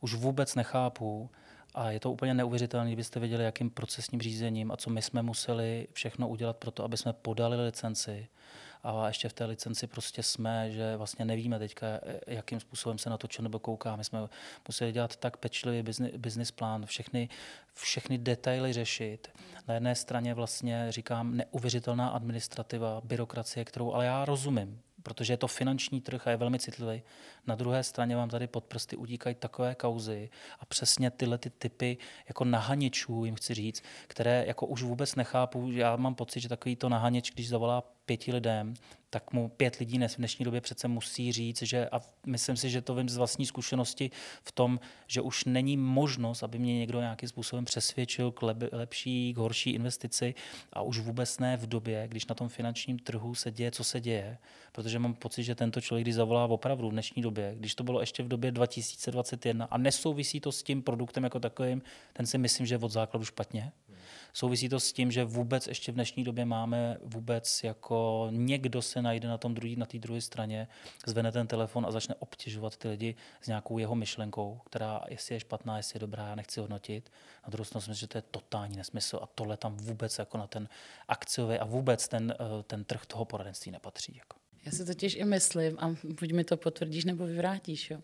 Už 0.00 0.14
vůbec 0.14 0.54
nechápu, 0.54 1.30
a 1.74 1.90
je 1.90 2.00
to 2.00 2.12
úplně 2.12 2.34
neuvěřitelné, 2.34 2.86
kdybyste 2.90 3.20
věděli, 3.20 3.44
jakým 3.44 3.70
procesním 3.70 4.20
řízením 4.20 4.72
a 4.72 4.76
co 4.76 4.90
my 4.90 5.02
jsme 5.02 5.22
museli 5.22 5.88
všechno 5.92 6.28
udělat 6.28 6.56
pro 6.56 6.70
to, 6.70 6.84
aby 6.84 6.96
jsme 6.96 7.12
podali 7.12 7.64
licenci. 7.64 8.28
A 8.82 9.08
ještě 9.08 9.28
v 9.28 9.32
té 9.32 9.44
licenci 9.44 9.86
prostě 9.86 10.22
jsme, 10.22 10.70
že 10.70 10.96
vlastně 10.96 11.24
nevíme 11.24 11.58
teďka, 11.58 11.86
jakým 12.26 12.60
způsobem 12.60 12.98
se 12.98 13.10
na 13.10 13.18
to 13.18 13.42
nebo 13.42 13.58
kouká. 13.58 13.96
My 13.96 14.04
jsme 14.04 14.28
museli 14.68 14.92
dělat 14.92 15.16
tak 15.16 15.36
pečlivý 15.36 15.92
business 16.16 16.50
plán, 16.50 16.86
všechny, 16.86 17.28
všechny 17.74 18.18
detaily 18.18 18.72
řešit. 18.72 19.28
Na 19.68 19.74
jedné 19.74 19.94
straně 19.94 20.34
vlastně 20.34 20.86
říkám 20.88 21.36
neuvěřitelná 21.36 22.08
administrativa, 22.08 23.00
byrokracie, 23.04 23.64
kterou 23.64 23.92
ale 23.92 24.06
já 24.06 24.24
rozumím 24.24 24.82
protože 25.02 25.32
je 25.32 25.36
to 25.36 25.48
finanční 25.48 26.00
trh 26.00 26.26
a 26.26 26.30
je 26.30 26.36
velmi 26.36 26.58
citlivý. 26.58 27.02
Na 27.46 27.54
druhé 27.54 27.82
straně 27.82 28.16
vám 28.16 28.28
tady 28.28 28.46
pod 28.46 28.64
prsty 28.64 28.96
utíkají 28.96 29.34
takové 29.34 29.74
kauzy 29.74 30.30
a 30.60 30.66
přesně 30.66 31.10
tyhle 31.10 31.38
ty 31.38 31.50
typy 31.50 31.96
jako 32.28 32.44
nahaničů, 32.44 33.24
jim 33.24 33.34
chci 33.34 33.54
říct, 33.54 33.82
které 34.06 34.44
jako 34.46 34.66
už 34.66 34.82
vůbec 34.82 35.14
nechápu. 35.14 35.70
Já 35.70 35.96
mám 35.96 36.14
pocit, 36.14 36.40
že 36.40 36.48
takový 36.48 36.76
to 36.76 36.88
nahanič, 36.88 37.30
když 37.30 37.48
zavolá 37.48 37.82
pěti 38.06 38.32
lidem, 38.32 38.74
tak 39.10 39.32
mu 39.32 39.48
pět 39.48 39.76
lidí 39.76 39.98
v 39.98 40.16
dnešní 40.16 40.44
době 40.44 40.60
přece 40.60 40.88
musí 40.88 41.32
říct, 41.32 41.62
že 41.62 41.88
a 41.88 42.00
myslím 42.26 42.56
si, 42.56 42.70
že 42.70 42.82
to 42.82 42.94
vím 42.94 43.08
z 43.08 43.16
vlastní 43.16 43.46
zkušenosti 43.46 44.10
v 44.42 44.52
tom, 44.52 44.80
že 45.06 45.20
už 45.20 45.44
není 45.44 45.76
možnost, 45.76 46.42
aby 46.42 46.58
mě 46.58 46.78
někdo 46.78 47.00
nějakým 47.00 47.28
způsobem 47.28 47.64
přesvědčil 47.64 48.32
k 48.32 48.42
lepší, 48.72 49.34
k 49.34 49.36
horší 49.36 49.70
investici 49.70 50.34
a 50.72 50.82
už 50.82 50.98
vůbec 50.98 51.38
ne 51.38 51.56
v 51.56 51.66
době, 51.66 52.08
když 52.08 52.26
na 52.26 52.34
tom 52.34 52.48
finančním 52.48 52.98
trhu 52.98 53.34
se 53.34 53.50
děje, 53.50 53.70
co 53.70 53.84
se 53.84 54.00
děje, 54.00 54.38
protože 54.72 54.98
mám 54.98 55.14
pocit, 55.14 55.42
že 55.42 55.54
tento 55.54 55.80
člověk, 55.80 56.04
když 56.04 56.14
zavolá 56.14 56.44
opravdu 56.44 56.88
v 56.88 56.92
dnešní 56.92 57.22
době, 57.22 57.54
když 57.58 57.74
to 57.74 57.84
bylo 57.84 58.00
ještě 58.00 58.22
v 58.22 58.28
době 58.28 58.52
2021 58.52 59.64
a 59.70 59.78
nesouvisí 59.78 60.40
to 60.40 60.52
s 60.52 60.62
tím 60.62 60.82
produktem 60.82 61.24
jako 61.24 61.40
takovým, 61.40 61.82
ten 62.12 62.26
si 62.26 62.38
myslím, 62.38 62.66
že 62.66 62.74
je 62.74 62.78
od 62.78 62.90
základu 62.90 63.24
špatně. 63.24 63.72
Souvisí 64.32 64.68
to 64.68 64.80
s 64.80 64.92
tím, 64.92 65.10
že 65.10 65.24
vůbec 65.24 65.66
ještě 65.66 65.92
v 65.92 65.94
dnešní 65.94 66.24
době 66.24 66.44
máme 66.44 66.96
vůbec 67.02 67.64
jako 67.64 68.28
někdo 68.30 68.82
se 68.82 69.02
najde 69.02 69.28
na 69.28 69.38
tom 69.38 69.54
druhý, 69.54 69.76
na 69.76 69.86
té 69.86 69.98
druhé 69.98 70.20
straně, 70.20 70.68
zvene 71.06 71.32
ten 71.32 71.46
telefon 71.46 71.86
a 71.86 71.90
začne 71.90 72.14
obtěžovat 72.14 72.76
ty 72.76 72.88
lidi 72.88 73.14
s 73.40 73.46
nějakou 73.46 73.78
jeho 73.78 73.94
myšlenkou, 73.94 74.60
která 74.64 75.00
jestli 75.08 75.34
je 75.34 75.40
špatná, 75.40 75.76
jestli 75.76 75.96
je 75.96 76.00
dobrá, 76.00 76.28
já 76.28 76.34
nechci 76.34 76.60
hodnotit. 76.60 77.12
Na 77.44 77.50
druhou 77.50 77.64
stranu 77.64 77.94
že 77.94 78.06
to 78.06 78.18
je 78.18 78.22
totální 78.22 78.76
nesmysl 78.76 79.18
a 79.22 79.26
tohle 79.34 79.56
tam 79.56 79.76
vůbec 79.76 80.18
jako 80.18 80.38
na 80.38 80.46
ten 80.46 80.68
akciový 81.08 81.58
a 81.58 81.64
vůbec 81.64 82.08
ten, 82.08 82.34
eh, 82.40 82.62
ten 82.62 82.84
trh 82.84 83.06
toho 83.06 83.24
poradenství 83.24 83.72
nepatří. 83.72 84.16
Jako. 84.16 84.38
Já 84.64 84.72
si 84.72 84.84
totiž 84.84 85.14
i 85.14 85.24
myslím, 85.24 85.78
a 85.78 85.94
buď 86.20 86.32
mi 86.32 86.44
to 86.44 86.56
potvrdíš 86.56 87.04
nebo 87.04 87.26
vyvrátíš, 87.26 87.90
jo, 87.90 88.00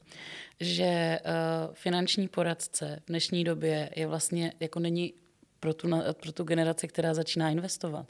že 0.60 1.18
uh, 1.24 1.74
finanční 1.74 2.28
poradce 2.28 3.00
v 3.04 3.06
dnešní 3.06 3.44
době 3.44 3.90
je 3.96 4.06
vlastně, 4.06 4.52
jako 4.60 4.78
není 4.80 5.12
pro 5.64 5.74
tu, 5.74 5.88
pro 6.20 6.32
tu 6.32 6.44
generaci, 6.44 6.88
která 6.88 7.14
začíná 7.14 7.50
investovat, 7.50 8.06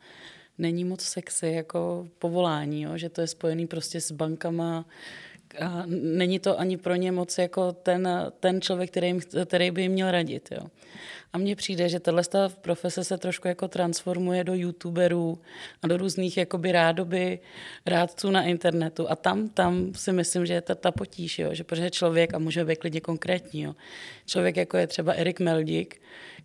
není 0.58 0.84
moc 0.84 1.00
sexy 1.00 1.46
jako 1.46 2.08
povolání, 2.18 2.82
jo? 2.82 2.98
že 2.98 3.08
to 3.08 3.20
je 3.20 3.26
spojený 3.26 3.66
prostě 3.66 4.00
s 4.00 4.12
bankama, 4.12 4.84
a 5.60 5.82
není 5.86 6.38
to 6.38 6.58
ani 6.58 6.76
pro 6.76 6.94
ně 6.94 7.12
moc 7.12 7.38
jako 7.38 7.72
ten, 7.72 8.08
ten 8.40 8.60
člověk, 8.60 8.90
který, 8.90 9.06
jim, 9.06 9.20
který 9.44 9.70
by 9.70 9.82
jim 9.82 9.92
měl 9.92 10.10
radit. 10.10 10.48
Jo. 10.50 10.66
A 11.34 11.38
mně 11.38 11.56
přijde, 11.56 11.88
že 11.88 12.00
tahle 12.00 12.22
profese 12.60 13.04
se 13.04 13.18
trošku 13.18 13.48
jako 13.48 13.68
transformuje 13.68 14.44
do 14.44 14.54
youtuberů 14.54 15.38
a 15.82 15.86
do 15.86 15.96
různých 15.96 16.36
jakoby 16.36 16.72
rádoby 16.72 17.38
rádců 17.86 18.30
na 18.30 18.42
internetu. 18.42 19.10
A 19.10 19.16
tam, 19.16 19.48
tam 19.48 19.94
si 19.94 20.12
myslím, 20.12 20.46
že 20.46 20.54
je 20.54 20.60
ta, 20.60 20.74
ta 20.74 20.92
potíž, 20.92 21.38
jo, 21.38 21.54
že 21.54 21.64
protože 21.64 21.90
člověk, 21.90 22.34
a 22.34 22.38
může 22.38 22.64
být 22.64 22.78
klidně 22.78 23.00
konkrétní, 23.00 23.62
jo, 23.62 23.74
člověk 24.26 24.56
jako 24.56 24.76
je 24.76 24.86
třeba 24.86 25.12
Erik 25.12 25.40
Meldík, 25.40 26.00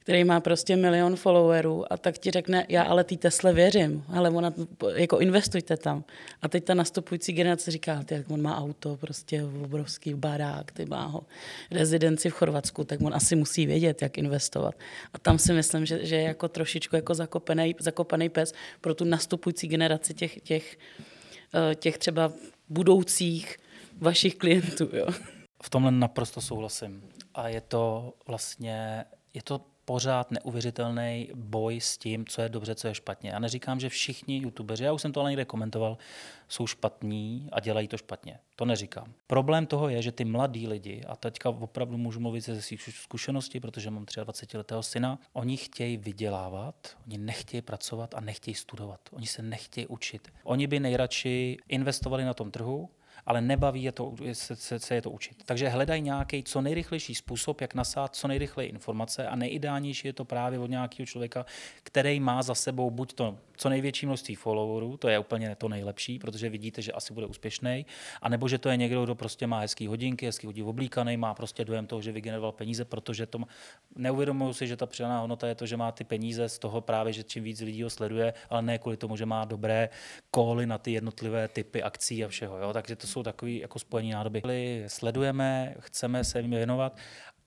který 0.09 0.23
má 0.23 0.39
prostě 0.39 0.75
milion 0.75 1.15
followerů 1.15 1.93
a 1.93 1.97
tak 1.97 2.17
ti 2.17 2.31
řekne, 2.31 2.65
já 2.69 2.83
ale 2.83 3.03
té 3.03 3.17
Tesle 3.17 3.53
věřím, 3.53 4.03
ale 4.07 4.29
ona, 4.29 4.53
jako 4.95 5.19
investujte 5.19 5.77
tam. 5.77 6.03
A 6.41 6.47
teď 6.47 6.63
ta 6.63 6.73
nastupující 6.73 7.33
generace 7.33 7.71
říká, 7.71 8.03
jak 8.11 8.29
on 8.29 8.41
má 8.41 8.57
auto, 8.57 8.97
prostě 8.97 9.43
obrovský 9.43 10.13
barák, 10.13 10.71
ty 10.71 10.85
má 10.85 11.05
ho 11.05 11.23
rezidenci 11.71 12.29
v 12.29 12.33
Chorvatsku, 12.33 12.83
tak 12.83 13.01
on 13.01 13.13
asi 13.15 13.35
musí 13.35 13.65
vědět, 13.65 14.01
jak 14.01 14.17
investovat. 14.17 14.75
A 15.13 15.19
tam 15.19 15.39
si 15.39 15.53
myslím, 15.53 15.85
že, 15.85 16.05
že 16.05 16.15
je 16.15 16.21
jako 16.21 16.47
trošičku 16.47 16.95
jako 16.95 17.13
zakopený, 17.13 17.75
zakopaný 17.79 18.29
pes 18.29 18.53
pro 18.81 18.95
tu 18.95 19.05
nastupující 19.05 19.67
generaci 19.67 20.13
těch, 20.13 20.41
těch, 20.41 20.77
eh, 21.53 21.75
těch 21.75 21.97
třeba 21.97 22.31
budoucích 22.69 23.57
vašich 23.97 24.35
klientů. 24.35 24.89
Jo. 24.93 25.07
V 25.63 25.69
tomhle 25.69 25.91
naprosto 25.91 26.41
souhlasím. 26.41 27.03
A 27.33 27.47
je 27.47 27.61
to 27.61 28.13
vlastně, 28.27 29.05
je 29.33 29.43
to 29.43 29.61
pořád 29.89 30.31
neuvěřitelný 30.31 31.29
boj 31.35 31.81
s 31.81 31.97
tím, 31.97 32.25
co 32.25 32.41
je 32.41 32.49
dobře, 32.49 32.75
co 32.75 32.87
je 32.87 32.95
špatně. 32.95 33.29
Já 33.29 33.39
neříkám, 33.39 33.79
že 33.79 33.89
všichni 33.89 34.37
youtubeři, 34.37 34.83
já 34.83 34.93
už 34.93 35.01
jsem 35.01 35.11
to 35.11 35.19
ale 35.19 35.29
někde 35.29 35.45
komentoval, 35.45 35.97
jsou 36.47 36.67
špatní 36.67 37.49
a 37.51 37.59
dělají 37.59 37.87
to 37.87 37.97
špatně. 37.97 38.39
To 38.55 38.65
neříkám. 38.65 39.13
Problém 39.27 39.65
toho 39.65 39.89
je, 39.89 40.01
že 40.01 40.11
ty 40.11 40.25
mladí 40.25 40.67
lidi, 40.67 41.03
a 41.07 41.15
teďka 41.15 41.49
opravdu 41.49 41.97
můžu 41.97 42.19
mluvit 42.19 42.41
ze 42.41 42.61
svých 42.61 42.81
zkušeností, 42.81 43.59
protože 43.59 43.89
mám 43.89 44.05
23-letého 44.05 44.83
syna, 44.83 45.19
oni 45.33 45.57
chtějí 45.57 45.97
vydělávat, 45.97 46.97
oni 47.05 47.17
nechtějí 47.17 47.61
pracovat 47.61 48.15
a 48.15 48.19
nechtějí 48.19 48.55
studovat. 48.55 48.99
Oni 49.11 49.27
se 49.27 49.41
nechtějí 49.41 49.87
učit. 49.87 50.27
Oni 50.43 50.67
by 50.67 50.79
nejradši 50.79 51.57
investovali 51.67 52.23
na 52.23 52.33
tom 52.33 52.51
trhu, 52.51 52.89
ale 53.29 53.41
nebaví 53.41 53.83
je 53.83 53.91
to, 53.91 54.15
se, 54.33 54.55
se, 54.55 54.79
se 54.79 54.95
je 54.95 55.01
to 55.01 55.11
učit. 55.11 55.43
Takže 55.45 55.69
hledají 55.69 56.01
nějaký 56.01 56.43
co 56.43 56.61
nejrychlejší 56.61 57.15
způsob, 57.15 57.61
jak 57.61 57.75
nasát 57.75 58.15
co 58.15 58.27
nejrychleji 58.27 58.69
informace 58.69 59.27
a 59.27 59.35
nejideálnější 59.35 60.07
je 60.07 60.13
to 60.13 60.25
právě 60.25 60.59
od 60.59 60.69
nějakého 60.69 61.05
člověka, 61.05 61.45
který 61.83 62.19
má 62.19 62.43
za 62.43 62.55
sebou 62.55 62.91
buď 62.91 63.13
to 63.13 63.37
co 63.59 63.69
největší 63.69 64.05
množství 64.05 64.35
followerů, 64.35 64.97
to 64.97 65.07
je 65.09 65.19
úplně 65.19 65.55
to 65.55 65.69
nejlepší, 65.69 66.19
protože 66.19 66.49
vidíte, 66.49 66.81
že 66.81 66.91
asi 66.91 67.13
bude 67.13 67.25
úspěšný, 67.25 67.85
anebo 68.21 68.47
že 68.47 68.57
to 68.57 68.69
je 68.69 68.77
někdo, 68.77 69.03
kdo 69.03 69.15
prostě 69.15 69.47
má 69.47 69.59
hezký 69.59 69.87
hodinky, 69.87 70.25
hezký 70.25 70.47
hodí 70.47 70.63
oblíkaný, 70.63 71.17
má 71.17 71.33
prostě 71.33 71.65
dojem 71.65 71.87
toho, 71.87 72.01
že 72.01 72.11
vygeneroval 72.11 72.51
peníze, 72.51 72.85
protože 72.85 73.25
to 73.25 73.39
neuvědomují 73.95 74.53
si, 74.53 74.67
že 74.67 74.77
ta 74.77 74.85
přidaná 74.85 75.19
hodnota 75.19 75.47
je 75.47 75.55
to, 75.55 75.65
že 75.65 75.77
má 75.77 75.91
ty 75.91 76.03
peníze 76.03 76.49
z 76.49 76.59
toho 76.59 76.81
právě, 76.81 77.13
že 77.13 77.23
čím 77.23 77.43
víc 77.43 77.61
lidí 77.61 77.83
ho 77.83 77.89
sleduje, 77.89 78.33
ale 78.49 78.61
ne 78.61 78.77
kvůli 78.77 78.97
tomu, 78.97 79.17
že 79.17 79.25
má 79.25 79.45
dobré 79.45 79.89
kóly 80.31 80.65
na 80.65 80.77
ty 80.77 80.91
jednotlivé 80.91 81.47
typy 81.47 81.83
akcí 81.83 82.25
a 82.25 82.27
všeho. 82.27 82.57
Jo? 82.57 82.73
Takže 82.73 82.95
to 82.95 83.07
jsou 83.07 83.23
takové 83.23 83.51
jako 83.51 83.79
spojení 83.79 84.11
nádoby. 84.11 84.41
Sledujeme, 84.87 85.75
chceme 85.79 86.23
se 86.23 86.41
jim 86.41 86.51
věnovat 86.51 86.97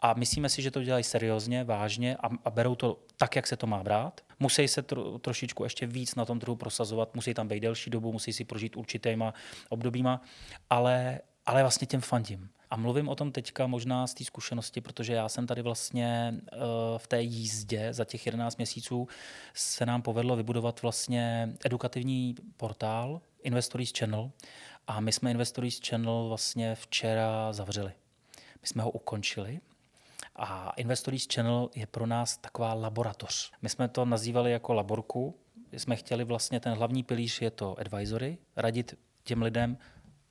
a 0.03 0.15
myslíme 0.15 0.49
si, 0.49 0.63
že 0.63 0.71
to 0.71 0.83
dělají 0.83 1.05
seriózně, 1.05 1.65
vážně 1.65 2.17
a, 2.17 2.29
a 2.45 2.51
berou 2.51 2.75
to 2.75 2.99
tak, 3.17 3.37
jak 3.37 3.47
se 3.47 3.57
to 3.57 3.67
má 3.67 3.83
brát. 3.83 4.21
Musí 4.41 4.69
se 4.69 4.83
tro, 4.83 5.19
trošičku 5.19 5.65
ještě 5.65 5.87
víc 5.87 6.15
na 6.15 6.25
tom 6.25 6.41
trhu 6.41 6.57
prosazovat, 6.57 7.15
musí 7.15 7.35
tam 7.35 7.49
být 7.49 7.61
delší 7.61 7.91
dobu, 7.91 8.13
musí 8.13 8.33
si 8.33 8.45
prožít 8.45 8.77
určitýma 8.77 9.35
obdobíma, 9.69 10.23
ale, 10.71 11.21
ale 11.47 11.63
vlastně 11.63 11.87
těm 11.87 12.01
fandím. 12.01 12.49
A 12.71 12.77
mluvím 12.77 13.09
o 13.09 13.15
tom 13.15 13.33
teďka 13.33 13.67
možná 13.67 14.07
z 14.07 14.15
té 14.15 14.25
zkušenosti, 14.25 14.81
protože 14.81 15.13
já 15.13 15.29
jsem 15.29 15.47
tady 15.47 15.63
vlastně 15.63 16.35
uh, 16.35 16.59
v 16.99 17.07
té 17.07 17.23
jízdě 17.23 17.93
za 17.93 18.05
těch 18.05 18.27
11 18.27 18.57
měsíců 18.57 19.09
se 19.55 19.87
nám 19.87 20.03
povedlo 20.03 20.37
vybudovat 20.37 20.83
vlastně 20.83 21.53
edukativní 21.65 22.35
portál 22.57 23.21
Investories 23.43 23.93
Channel 23.99 24.31
a 24.87 25.01
my 25.01 25.13
jsme 25.13 25.31
Investories 25.31 25.81
Channel 25.89 26.29
vlastně 26.29 26.75
včera 26.75 27.53
zavřeli. 27.53 27.93
My 28.63 28.69
jsme 28.69 28.83
ho 28.83 28.91
ukončili 28.91 29.61
a 30.37 30.73
Investories 30.77 31.27
Channel 31.35 31.71
je 31.75 31.87
pro 31.87 32.07
nás 32.07 32.37
taková 32.37 32.75
laboratoř. 32.75 33.53
My 33.63 33.69
jsme 33.69 33.89
to 33.89 34.05
nazývali 34.05 34.53
jako 34.53 34.73
laborku. 34.73 35.39
Jsme 35.73 35.97
chtěli 35.97 36.25
vlastně, 36.25 36.61
ten 36.61 36.73
hlavní 36.73 37.03
pilíř 37.03 37.43
je 37.43 37.51
to 37.51 37.79
advisory, 37.79 38.39
radit 38.57 38.99
těm 39.25 39.43
lidem, 39.43 39.79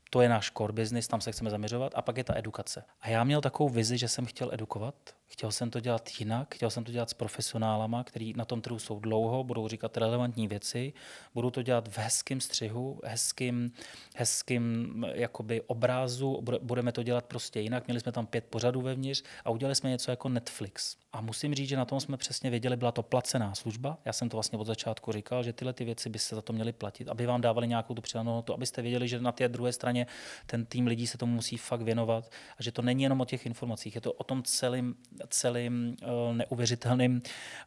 to 0.10 0.22
je 0.22 0.30
náš 0.30 0.52
core 0.58 0.74
business, 0.74 1.08
tam 1.08 1.22
se 1.22 1.32
chceme 1.32 1.50
zaměřovat 1.50 1.92
a 1.96 2.02
pak 2.02 2.18
je 2.18 2.24
ta 2.24 2.38
edukace. 2.38 2.84
A 3.02 3.10
já 3.10 3.24
měl 3.24 3.42
takovou 3.42 3.70
vizi, 3.70 3.98
že 3.98 4.08
jsem 4.08 4.26
chtěl 4.26 4.54
edukovat, 4.54 4.96
chtěl 5.32 5.52
jsem 5.52 5.70
to 5.70 5.80
dělat 5.80 6.10
jinak, 6.20 6.56
chtěl 6.56 6.70
jsem 6.70 6.84
to 6.84 6.92
dělat 6.92 7.10
s 7.10 7.14
profesionálama, 7.14 8.04
kteří 8.04 8.34
na 8.38 8.46
tom 8.46 8.62
trhu 8.62 8.80
jsou 8.80 9.00
dlouho, 9.00 9.44
budou 9.44 9.68
říkat 9.68 9.98
relevantní 9.98 10.48
věci, 10.48 10.94
budou 11.34 11.50
to 11.50 11.62
dělat 11.62 11.88
v 11.88 11.98
hezkém 11.98 12.42
střihu, 12.42 13.00
hezkým, 13.04 13.72
hezkým 14.16 15.06
jakoby 15.14 15.62
obrázu, 15.62 16.44
budeme 16.62 16.92
to 16.92 17.04
dělat 17.04 17.26
prostě 17.26 17.60
jinak. 17.60 17.88
Měli 17.88 18.00
jsme 18.00 18.12
tam 18.12 18.26
pět 18.26 18.46
pořadů 18.50 18.82
vevnitř 18.82 19.24
a 19.46 19.50
udělali 19.50 19.76
jsme 19.76 19.90
něco 19.90 20.12
jako 20.12 20.30
Netflix. 20.30 20.98
A 21.14 21.22
musím 21.22 21.56
říct, 21.56 21.70
že 21.70 21.78
na 21.78 21.86
tom 21.86 22.00
jsme 22.00 22.18
přesně 22.18 22.50
věděli, 22.50 22.78
byla 22.78 22.92
to 22.92 23.04
placená 23.04 23.56
služba. 23.56 23.98
Já 24.06 24.14
jsem 24.14 24.30
to 24.30 24.38
vlastně 24.38 24.60
od 24.60 24.68
začátku 24.68 25.12
říkal, 25.12 25.44
že 25.44 25.54
tyhle 25.54 25.74
ty 25.74 25.86
věci 25.86 26.10
by 26.10 26.20
se 26.20 26.36
za 26.36 26.42
to 26.42 26.54
měly 26.54 26.74
platit, 26.74 27.10
aby 27.10 27.26
vám 27.26 27.42
dávali 27.42 27.68
nějakou 27.68 27.94
tu 27.94 28.02
přidanou 28.02 28.32
hodnotu, 28.32 28.54
abyste 28.54 28.82
věděli, 28.82 29.08
že 29.08 29.20
na 29.20 29.32
té 29.32 29.50
druhé 29.50 29.74
straně 29.74 30.08
ten 30.46 30.66
tým 30.66 30.88
lidí 30.88 31.08
se 31.08 31.18
tomu 31.18 31.34
musí 31.34 31.58
fakt 31.58 31.82
věnovat 31.82 32.32
a 32.58 32.64
že 32.64 32.72
to 32.72 32.82
není 32.82 33.04
jenom 33.04 33.22
o 33.22 33.26
těch 33.26 33.46
informacích, 33.46 33.96
je 33.96 34.02
to 34.02 34.14
o 34.14 34.24
tom 34.24 34.44
celým, 34.44 34.96
celým 35.30 35.96
uh, 36.02 36.36
neuvěřitelným 36.36 37.22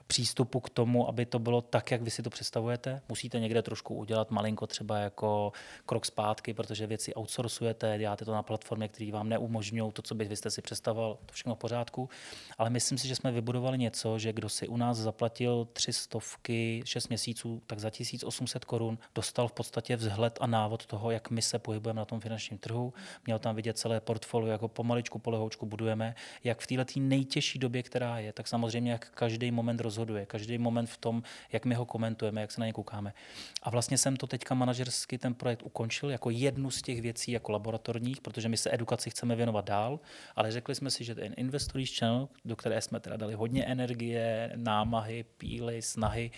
přístupu 0.07 0.61
k 0.61 0.71
tomu, 0.71 1.09
aby 1.09 1.27
to 1.27 1.39
bylo 1.39 1.63
tak, 1.63 1.91
jak 1.91 2.03
vy 2.03 2.11
si 2.11 2.23
to 2.23 2.31
představujete. 2.31 3.03
Musíte 3.09 3.41
někde 3.41 3.63
trošku 3.63 3.95
udělat 3.95 4.31
malinko 4.31 4.67
třeba 4.67 4.99
jako 4.99 5.53
krok 5.87 6.07
zpátky, 6.07 6.55
protože 6.55 6.87
věci 6.87 7.15
outsourcujete, 7.15 7.99
děláte 7.99 8.25
to 8.25 8.33
na 8.33 8.43
platformě, 8.43 8.89
které 8.89 9.13
vám 9.13 9.29
neumožňují 9.29 9.93
to, 9.93 10.03
co 10.03 10.15
byste 10.15 10.51
si 10.51 10.63
představoval, 10.63 11.19
to 11.27 11.33
všechno 11.33 11.55
v 11.55 11.59
pořádku. 11.59 12.09
Ale 12.59 12.71
myslím 12.71 12.99
si, 12.99 13.09
že 13.09 13.17
jsme 13.17 13.33
vybudovali 13.33 13.79
něco, 13.79 14.19
že 14.19 14.33
kdo 14.33 14.49
si 14.49 14.69
u 14.69 14.77
nás 14.77 14.97
zaplatil 14.97 15.69
tři 15.73 15.93
stovky, 15.93 16.83
šest 16.85 17.09
měsíců, 17.09 17.63
tak 17.67 17.79
za 17.79 17.91
1800 17.91 18.65
korun 18.65 18.99
dostal 19.15 19.49
v 19.49 19.53
podstatě 19.53 19.97
vzhled 19.97 20.39
a 20.41 20.47
návod 20.47 20.87
toho, 20.87 21.11
jak 21.11 21.31
my 21.31 21.43
se 21.43 21.59
pohybujeme 21.59 21.99
na 21.99 22.05
tom 22.05 22.21
finančním 22.21 22.59
trhu. 22.59 22.95
Měl 23.27 23.39
tam 23.39 23.57
vidět 23.57 23.79
celé 23.79 24.01
portfolio, 24.01 24.53
jako 24.53 24.69
pomaličku, 24.69 25.19
polehoučku 25.19 25.67
budujeme, 25.67 26.15
jak 26.45 26.61
v 26.61 26.67
této 26.67 27.01
nejtěžší 27.01 27.44
době, 27.59 27.83
která 27.83 28.19
je, 28.19 28.33
tak 28.33 28.49
samozřejmě 28.49 28.93
jak 28.93 29.11
každý 29.11 29.51
moment 29.51 29.81
rozhoduje, 29.81 30.27
každý 30.27 30.59
moment 30.59 30.87
v 30.87 30.97
tom, 30.97 31.23
jak 31.53 31.65
my 31.65 31.75
ho 31.75 31.87
komentujeme, 31.87 32.41
jak 32.41 32.53
se 32.53 32.61
na 32.61 32.67
ně 32.67 32.73
koukáme. 32.73 33.13
A 33.63 33.71
vlastně 33.71 33.99
jsem 33.99 34.17
to 34.17 34.27
teďka 34.27 34.55
manažersky 34.55 35.19
ten 35.19 35.35
projekt 35.35 35.63
ukončil 35.63 36.11
jako 36.11 36.31
jednu 36.31 36.71
z 36.71 36.83
těch 36.83 37.03
věcí 37.03 37.33
jako 37.33 37.53
laboratorních, 37.53 38.21
protože 38.21 38.49
my 38.49 38.57
se 38.57 38.75
edukaci 38.75 39.11
chceme 39.11 39.37
věnovat 39.37 39.65
dál, 39.65 40.01
ale 40.37 40.53
řekli 40.53 40.75
jsme 40.75 40.91
si, 40.91 41.05
že 41.05 41.15
ten 41.15 41.35
Investories 41.37 41.99
Channel, 41.99 42.29
do 42.45 42.57
které 42.57 42.81
jsme 42.81 43.01
teda 43.01 43.17
dali 43.17 43.35
hodně 43.35 43.65
energie, 43.65 44.53
námahy, 44.57 45.25
píly, 45.39 45.83
snahy, 45.83 46.31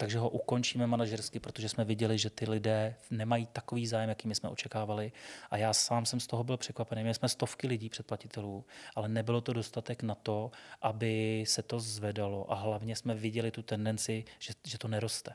takže 0.00 0.18
ho 0.18 0.28
ukončíme 0.28 0.86
manažersky, 0.86 1.40
protože 1.40 1.68
jsme 1.68 1.84
viděli, 1.84 2.18
že 2.18 2.30
ty 2.30 2.50
lidé 2.50 2.96
nemají 3.10 3.46
takový 3.52 3.86
zájem, 3.86 4.08
jaký 4.08 4.28
my 4.28 4.34
jsme 4.34 4.48
očekávali. 4.48 5.12
A 5.50 5.56
já 5.56 5.72
sám 5.72 6.06
jsem 6.06 6.20
z 6.20 6.26
toho 6.26 6.44
byl 6.44 6.56
překvapený. 6.56 7.02
Měli 7.02 7.14
jsme 7.14 7.28
stovky 7.28 7.66
lidí 7.66 7.88
předplatitelů, 7.88 8.64
ale 8.94 9.08
nebylo 9.08 9.40
to 9.40 9.52
dostatek 9.52 10.02
na 10.02 10.14
to, 10.14 10.50
aby 10.82 11.44
se 11.46 11.62
to 11.62 11.80
zvedalo. 11.80 12.52
A 12.52 12.54
hlavně 12.54 12.96
jsme 12.96 13.14
viděli 13.14 13.50
tu 13.50 13.62
tendenci, 13.62 14.24
že, 14.38 14.52
že 14.64 14.78
to 14.78 14.88
neroste, 14.88 15.32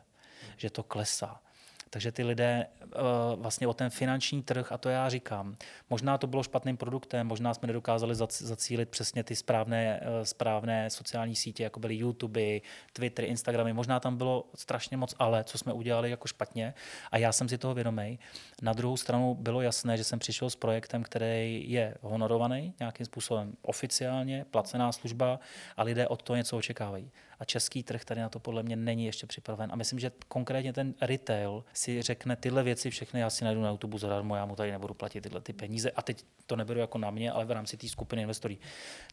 že 0.58 0.70
to 0.70 0.84
klesá. 0.84 1.42
Takže 1.90 2.12
ty 2.12 2.24
lidé 2.24 2.68
uh, 2.82 3.42
vlastně 3.42 3.68
o 3.68 3.74
ten 3.74 3.90
finanční 3.90 4.44
trh, 4.44 4.72
a 4.72 4.78
to 4.78 4.90
já 4.90 5.10
říkám, 5.10 5.58
možná 5.90 6.18
to 6.18 6.28
bylo 6.28 6.44
špatným 6.44 6.78
produktem, 6.78 7.28
možná 7.28 7.54
jsme 7.54 7.68
nedokázali 7.68 8.16
zacílit 8.30 8.90
přesně 8.90 9.24
ty 9.24 9.36
správné, 9.36 10.02
uh, 10.02 10.24
správné 10.24 10.90
sociální 10.90 11.36
sítě, 11.36 11.64
jako 11.64 11.80
byly 11.80 11.96
YouTube, 11.96 12.60
Twitter, 12.94 13.26
Instagramy, 13.26 13.74
možná 13.74 14.00
tam 14.00 14.18
bylo 14.18 14.50
strašně 14.56 14.98
moc 14.98 15.16
ale, 15.20 15.44
co 15.44 15.58
jsme 15.58 15.74
udělali 15.74 16.10
jako 16.10 16.28
špatně 16.28 16.74
a 17.12 17.18
já 17.18 17.32
jsem 17.32 17.50
si 17.50 17.58
toho 17.58 17.74
vědomý. 17.74 18.20
Na 18.62 18.74
druhou 18.74 18.98
stranu 18.98 19.36
bylo 19.36 19.62
jasné, 19.62 19.98
že 19.98 20.04
jsem 20.04 20.20
přišel 20.20 20.50
s 20.50 20.56
projektem, 20.56 21.04
který 21.04 21.72
je 21.72 21.96
honorovaný 22.02 22.74
nějakým 22.80 23.06
způsobem 23.06 23.54
oficiálně, 23.62 24.46
placená 24.52 24.92
služba 24.92 25.40
a 25.78 25.84
lidé 25.84 26.08
od 26.08 26.24
toho 26.24 26.38
něco 26.38 26.58
očekávají. 26.58 27.12
A 27.40 27.46
český 27.46 27.84
trh 27.84 28.06
tady 28.06 28.22
na 28.22 28.30
to 28.30 28.40
podle 28.40 28.64
mě 28.64 28.76
není 28.76 29.06
ještě 29.06 29.28
připraven. 29.28 29.72
A 29.72 29.76
myslím, 29.76 30.00
že 30.00 30.12
konkrétně 30.28 30.74
ten 30.74 30.94
retail 31.02 31.64
si 31.74 32.02
řekne 32.02 32.36
tyhle 32.36 32.64
věci 32.64 32.90
všechny, 32.90 33.20
já 33.20 33.30
si 33.30 33.46
najdu 33.46 33.62
na 33.62 33.70
YouTube 33.70 34.00
zadarmo, 34.00 34.36
já 34.36 34.46
mu 34.46 34.56
tady 34.56 34.72
nebudu 34.72 34.94
platit 34.94 35.22
tyhle 35.22 35.42
ty 35.42 35.54
peníze. 35.54 35.92
A 35.92 36.02
teď 36.02 36.26
to 36.46 36.56
neberu 36.56 36.80
jako 36.80 36.98
na 36.98 37.12
mě, 37.12 37.32
ale 37.32 37.46
v 37.46 37.52
rámci 37.52 37.78
té 37.78 37.88
skupiny 37.88 38.22
investorů. 38.22 38.56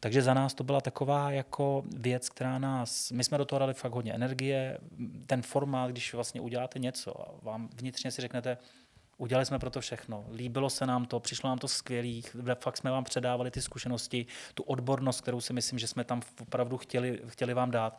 Takže 0.01 0.23
za 0.23 0.35
nás 0.35 0.55
to 0.55 0.65
byla 0.65 0.81
taková 0.81 1.31
jako 1.31 1.85
věc, 1.97 2.29
která 2.29 2.59
nás, 2.59 3.11
my 3.11 3.25
jsme 3.25 3.39
do 3.39 3.45
toho 3.45 3.59
dali 3.59 3.75
fakt 3.75 3.93
hodně 3.93 4.13
energie. 4.13 4.79
Ten 5.27 5.43
formát, 5.43 5.91
když 5.91 6.15
vlastně 6.15 6.41
uděláte 6.41 6.79
něco 6.79 7.21
a 7.21 7.35
vám 7.43 7.69
vnitřně 7.77 8.11
si 8.11 8.23
řeknete, 8.23 8.59
Udělali 9.19 9.47
jsme 9.47 9.59
pro 9.59 9.71
to 9.71 9.81
všechno. 9.81 10.25
Líbilo 10.33 10.71
se 10.71 10.87
nám 10.87 11.05
to, 11.05 11.21
přišlo 11.21 11.49
nám 11.49 11.59
to 11.59 11.69
skvělých, 11.69 12.37
fakt 12.61 12.77
jsme 12.77 12.91
vám 12.91 13.05
předávali 13.05 13.51
ty 13.51 13.63
zkušenosti, 13.63 14.27
tu 14.55 14.63
odbornost, 14.63 15.21
kterou 15.21 15.41
si 15.41 15.53
myslím, 15.53 15.79
že 15.79 15.87
jsme 15.87 16.05
tam 16.05 16.23
opravdu 16.41 16.79
chtěli, 16.79 17.21
chtěli 17.27 17.55
vám 17.55 17.71
dát. 17.71 17.99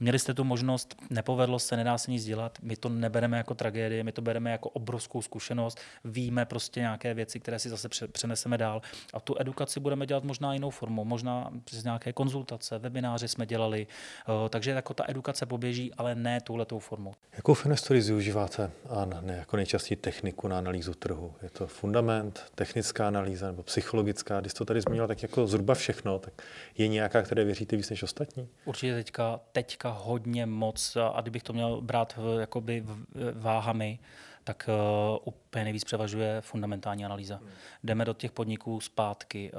Měli 0.00 0.18
jste 0.18 0.34
tu 0.34 0.44
možnost, 0.44 0.96
nepovedlo 1.10 1.58
se, 1.58 1.76
nedá 1.76 1.98
se 1.98 2.10
nic 2.10 2.24
dělat, 2.24 2.58
my 2.62 2.76
to 2.76 2.88
nebereme 2.88 3.36
jako 3.36 3.54
tragédii, 3.54 4.02
my 4.02 4.12
to 4.12 4.22
bereme 4.22 4.50
jako 4.50 4.68
obrovskou 4.68 5.22
zkušenost, 5.22 5.78
víme 6.04 6.44
prostě 6.44 6.80
nějaké 6.80 7.14
věci, 7.14 7.40
které 7.40 7.58
si 7.58 7.68
zase 7.68 7.88
přeneseme 8.12 8.58
dál 8.58 8.82
a 9.14 9.20
tu 9.20 9.34
edukaci 9.38 9.80
budeme 9.80 10.06
dělat 10.06 10.24
možná 10.24 10.54
jinou 10.54 10.70
formou, 10.70 11.04
možná 11.04 11.50
přes 11.64 11.84
nějaké 11.84 12.12
konzultace, 12.12 12.78
webináře 12.78 13.28
jsme 13.28 13.46
dělali, 13.46 13.86
eh, 13.86 14.48
takže 14.48 14.70
jako 14.70 14.94
ta 14.94 15.04
edukace 15.08 15.46
poběží, 15.46 15.94
ale 15.94 16.14
ne 16.14 16.40
touhletou 16.40 16.78
formou. 16.78 17.14
Jakou 17.36 17.54
Fenestory 17.54 18.00
využíváte 18.00 18.70
a 18.88 19.04
ne 19.04 19.36
jako 19.36 19.56
nejčastěji 19.56 19.96
techniku 19.96 20.48
na 20.50 20.58
analýzu 20.58 20.94
trhu? 20.94 21.34
Je 21.42 21.50
to 21.50 21.66
fundament, 21.66 22.44
technická 22.54 23.08
analýza 23.08 23.46
nebo 23.46 23.62
psychologická? 23.62 24.40
Když 24.40 24.54
to 24.54 24.64
tady 24.64 24.80
zmínil 24.80 25.06
tak 25.08 25.22
jako 25.22 25.46
zhruba 25.46 25.74
všechno, 25.74 26.18
tak 26.18 26.42
je 26.78 26.88
nějaká, 26.88 27.22
které 27.22 27.44
věříte 27.44 27.76
víc 27.76 27.90
než 27.90 28.02
ostatní? 28.02 28.48
Určitě 28.64 28.94
teďka, 28.94 29.40
teďka 29.52 29.90
hodně 29.90 30.46
moc 30.46 30.96
a 31.12 31.20
kdybych 31.20 31.42
to 31.42 31.52
měl 31.52 31.80
brát 31.80 32.14
v, 32.16 32.40
jakoby 32.40 32.84
váhami, 33.34 33.98
tak 34.44 34.68
uh, 35.12 35.18
úplně 35.24 35.64
nejvíc 35.64 35.84
převažuje 35.84 36.40
fundamentální 36.40 37.04
analýza. 37.04 37.36
Hmm. 37.36 37.48
Jdeme 37.84 38.04
do 38.04 38.14
těch 38.14 38.32
podniků 38.32 38.80
zpátky, 38.80 39.52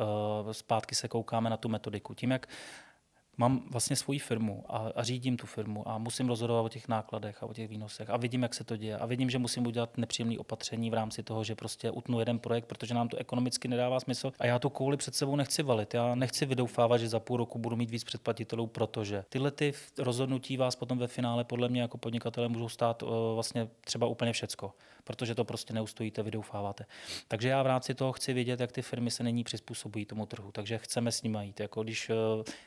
uh, 0.43 0.51
zpátky 0.51 0.95
se 0.95 1.07
koukáme 1.07 1.49
na 1.49 1.57
tu 1.57 1.69
metodiku. 1.69 2.13
Tím, 2.13 2.31
jak 2.31 2.47
mám 3.37 3.61
vlastně 3.69 3.95
svoji 3.95 4.19
firmu 4.19 4.63
a, 4.69 4.91
a 4.95 5.03
řídím 5.03 5.37
tu 5.37 5.47
firmu 5.47 5.89
a 5.89 5.97
musím 5.97 6.27
rozhodovat 6.27 6.61
o 6.61 6.69
těch 6.69 6.87
nákladech 6.87 7.43
a 7.43 7.45
o 7.45 7.53
těch 7.53 7.69
výnosech 7.69 8.09
a 8.09 8.17
vidím, 8.17 8.43
jak 8.43 8.53
se 8.53 8.63
to 8.63 8.77
děje 8.77 8.97
a 8.97 9.05
vidím, 9.05 9.29
že 9.29 9.37
musím 9.37 9.67
udělat 9.67 9.97
nepříjemné 9.97 10.37
opatření 10.37 10.89
v 10.89 10.93
rámci 10.93 11.23
toho, 11.23 11.43
že 11.43 11.55
prostě 11.55 11.91
utnu 11.91 12.19
jeden 12.19 12.39
projekt, 12.39 12.65
protože 12.65 12.93
nám 12.93 13.07
to 13.07 13.17
ekonomicky 13.17 13.67
nedává 13.67 13.99
smysl 13.99 14.31
a 14.39 14.45
já 14.45 14.59
tu 14.59 14.69
kouli 14.69 14.97
před 14.97 15.15
sebou 15.15 15.35
nechci 15.35 15.63
valit. 15.63 15.93
Já 15.93 16.15
nechci 16.15 16.45
vydoufávat, 16.45 16.97
že 16.97 17.09
za 17.09 17.19
půl 17.19 17.37
roku 17.37 17.59
budu 17.59 17.75
mít 17.75 17.89
víc 17.89 18.03
předplatitelů, 18.03 18.67
protože 18.67 19.25
tyhle 19.29 19.51
ty 19.51 19.73
rozhodnutí 19.97 20.57
vás 20.57 20.75
potom 20.75 20.97
ve 20.97 21.07
finále 21.07 21.43
podle 21.43 21.69
mě 21.69 21.81
jako 21.81 21.97
podnikatele 21.97 22.47
můžou 22.47 22.69
stát 22.69 23.03
uh, 23.03 23.09
vlastně 23.33 23.67
třeba 23.81 24.07
úplně 24.07 24.33
všecko, 24.33 24.73
protože 25.03 25.35
to 25.35 25.45
prostě 25.45 25.73
neustojíte, 25.73 26.23
vydoufáváte. 26.23 26.85
Takže 27.27 27.49
já 27.49 27.63
v 27.63 27.67
rámci 27.67 27.95
toho 27.95 28.13
chci 28.13 28.33
vidět, 28.33 28.59
jak 28.59 28.71
ty 28.71 28.81
firmy 28.81 29.11
se 29.11 29.23
není 29.23 29.43
přizpůsobují 29.43 30.05
tomu 30.05 30.25
trhu, 30.25 30.51
takže 30.51 30.77
chceme 30.77 31.11
s 31.11 31.23
nimi 31.23 31.37
jít. 31.41 31.59
Jako 31.59 31.83
když 31.83 32.09
uh, 32.09 32.15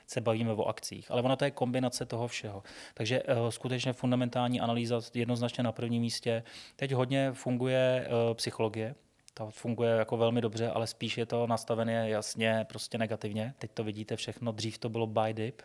se 0.06 0.20
bavíme 0.20 0.52
o 0.52 0.64
akcích, 0.64 1.10
ale 1.10 1.22
ona 1.22 1.36
to 1.36 1.44
je 1.44 1.50
kombinace 1.50 2.06
toho 2.06 2.28
všeho. 2.28 2.62
Takže 2.94 3.22
uh, 3.22 3.48
skutečně 3.48 3.92
fundamentální 3.92 4.60
analýza 4.60 5.00
jednoznačně 5.14 5.64
na 5.64 5.72
prvním 5.72 6.02
místě. 6.02 6.42
Teď 6.76 6.92
hodně 6.92 7.32
funguje 7.32 8.08
uh, 8.08 8.34
psychologie, 8.34 8.94
to 9.34 9.50
funguje 9.50 9.90
jako 9.90 10.16
velmi 10.16 10.40
dobře, 10.40 10.70
ale 10.70 10.86
spíš 10.86 11.18
je 11.18 11.26
to 11.26 11.46
nastavené 11.46 12.08
jasně 12.10 12.66
prostě 12.68 12.98
negativně. 12.98 13.54
Teď 13.58 13.70
to 13.74 13.84
vidíte 13.84 14.16
všechno, 14.16 14.52
dřív 14.52 14.78
to 14.78 14.88
bylo 14.88 15.06
buy 15.06 15.34
dip, 15.34 15.62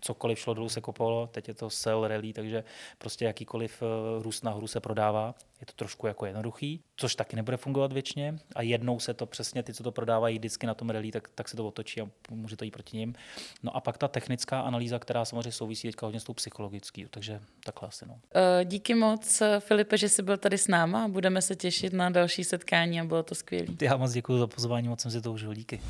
cokoliv 0.00 0.38
šlo 0.38 0.54
dolů 0.54 0.68
se 0.68 0.80
kopalo, 0.80 1.26
teď 1.26 1.48
je 1.48 1.54
to 1.54 1.70
sell 1.70 2.08
rally, 2.08 2.32
takže 2.32 2.64
prostě 2.98 3.24
jakýkoliv 3.24 3.82
eh, 3.82 4.22
růst 4.22 4.44
nahoru 4.44 4.66
se 4.66 4.80
prodává. 4.80 5.34
Je 5.60 5.66
to 5.66 5.72
trošku 5.72 6.06
jako 6.06 6.26
jednoduchý, 6.26 6.80
což 6.96 7.14
taky 7.14 7.36
nebude 7.36 7.56
fungovat 7.56 7.92
věčně 7.92 8.38
a 8.54 8.62
jednou 8.62 9.00
se 9.00 9.14
to 9.14 9.26
přesně, 9.26 9.62
ty, 9.62 9.74
co 9.74 9.82
to 9.82 9.92
prodávají 9.92 10.38
vždycky 10.38 10.66
na 10.66 10.74
tom 10.74 10.90
rally, 10.90 11.10
tak, 11.10 11.28
tak 11.34 11.48
se 11.48 11.56
to 11.56 11.66
otočí 11.66 12.00
a 12.00 12.08
může 12.30 12.56
to 12.56 12.64
jít 12.64 12.70
proti 12.70 12.96
ním. 12.96 13.14
No 13.62 13.76
a 13.76 13.80
pak 13.80 13.98
ta 13.98 14.08
technická 14.08 14.60
analýza, 14.60 14.98
která 14.98 15.24
samozřejmě 15.24 15.52
souvisí 15.52 15.88
teďka 15.88 16.06
hodně 16.06 16.20
s 16.20 16.24
tou 16.24 16.34
psychologický, 16.34 17.06
takže 17.10 17.40
takhle 17.64 17.88
asi. 17.88 18.06
No. 18.08 18.18
Eh, 18.34 18.64
díky 18.64 18.94
moc, 18.94 19.42
Filipe, 19.58 19.98
že 19.98 20.08
jsi 20.08 20.22
byl 20.22 20.36
tady 20.36 20.58
s 20.58 20.68
náma. 20.68 21.08
Budeme 21.08 21.42
se 21.42 21.56
těšit 21.56 21.92
na 21.92 22.10
další 22.10 22.44
setkání 22.44 23.00
a 23.00 23.04
bylo 23.04 23.22
to 23.22 23.34
skvělé. 23.34 23.66
Já 23.80 23.96
moc 23.96 24.12
děkuji 24.12 24.38
za 24.38 24.46
pozvání, 24.46 24.88
moc 24.88 25.00
jsem 25.00 25.10
si 25.10 25.20
to 25.20 25.32
užil. 25.32 25.54
Díky. 25.54 25.80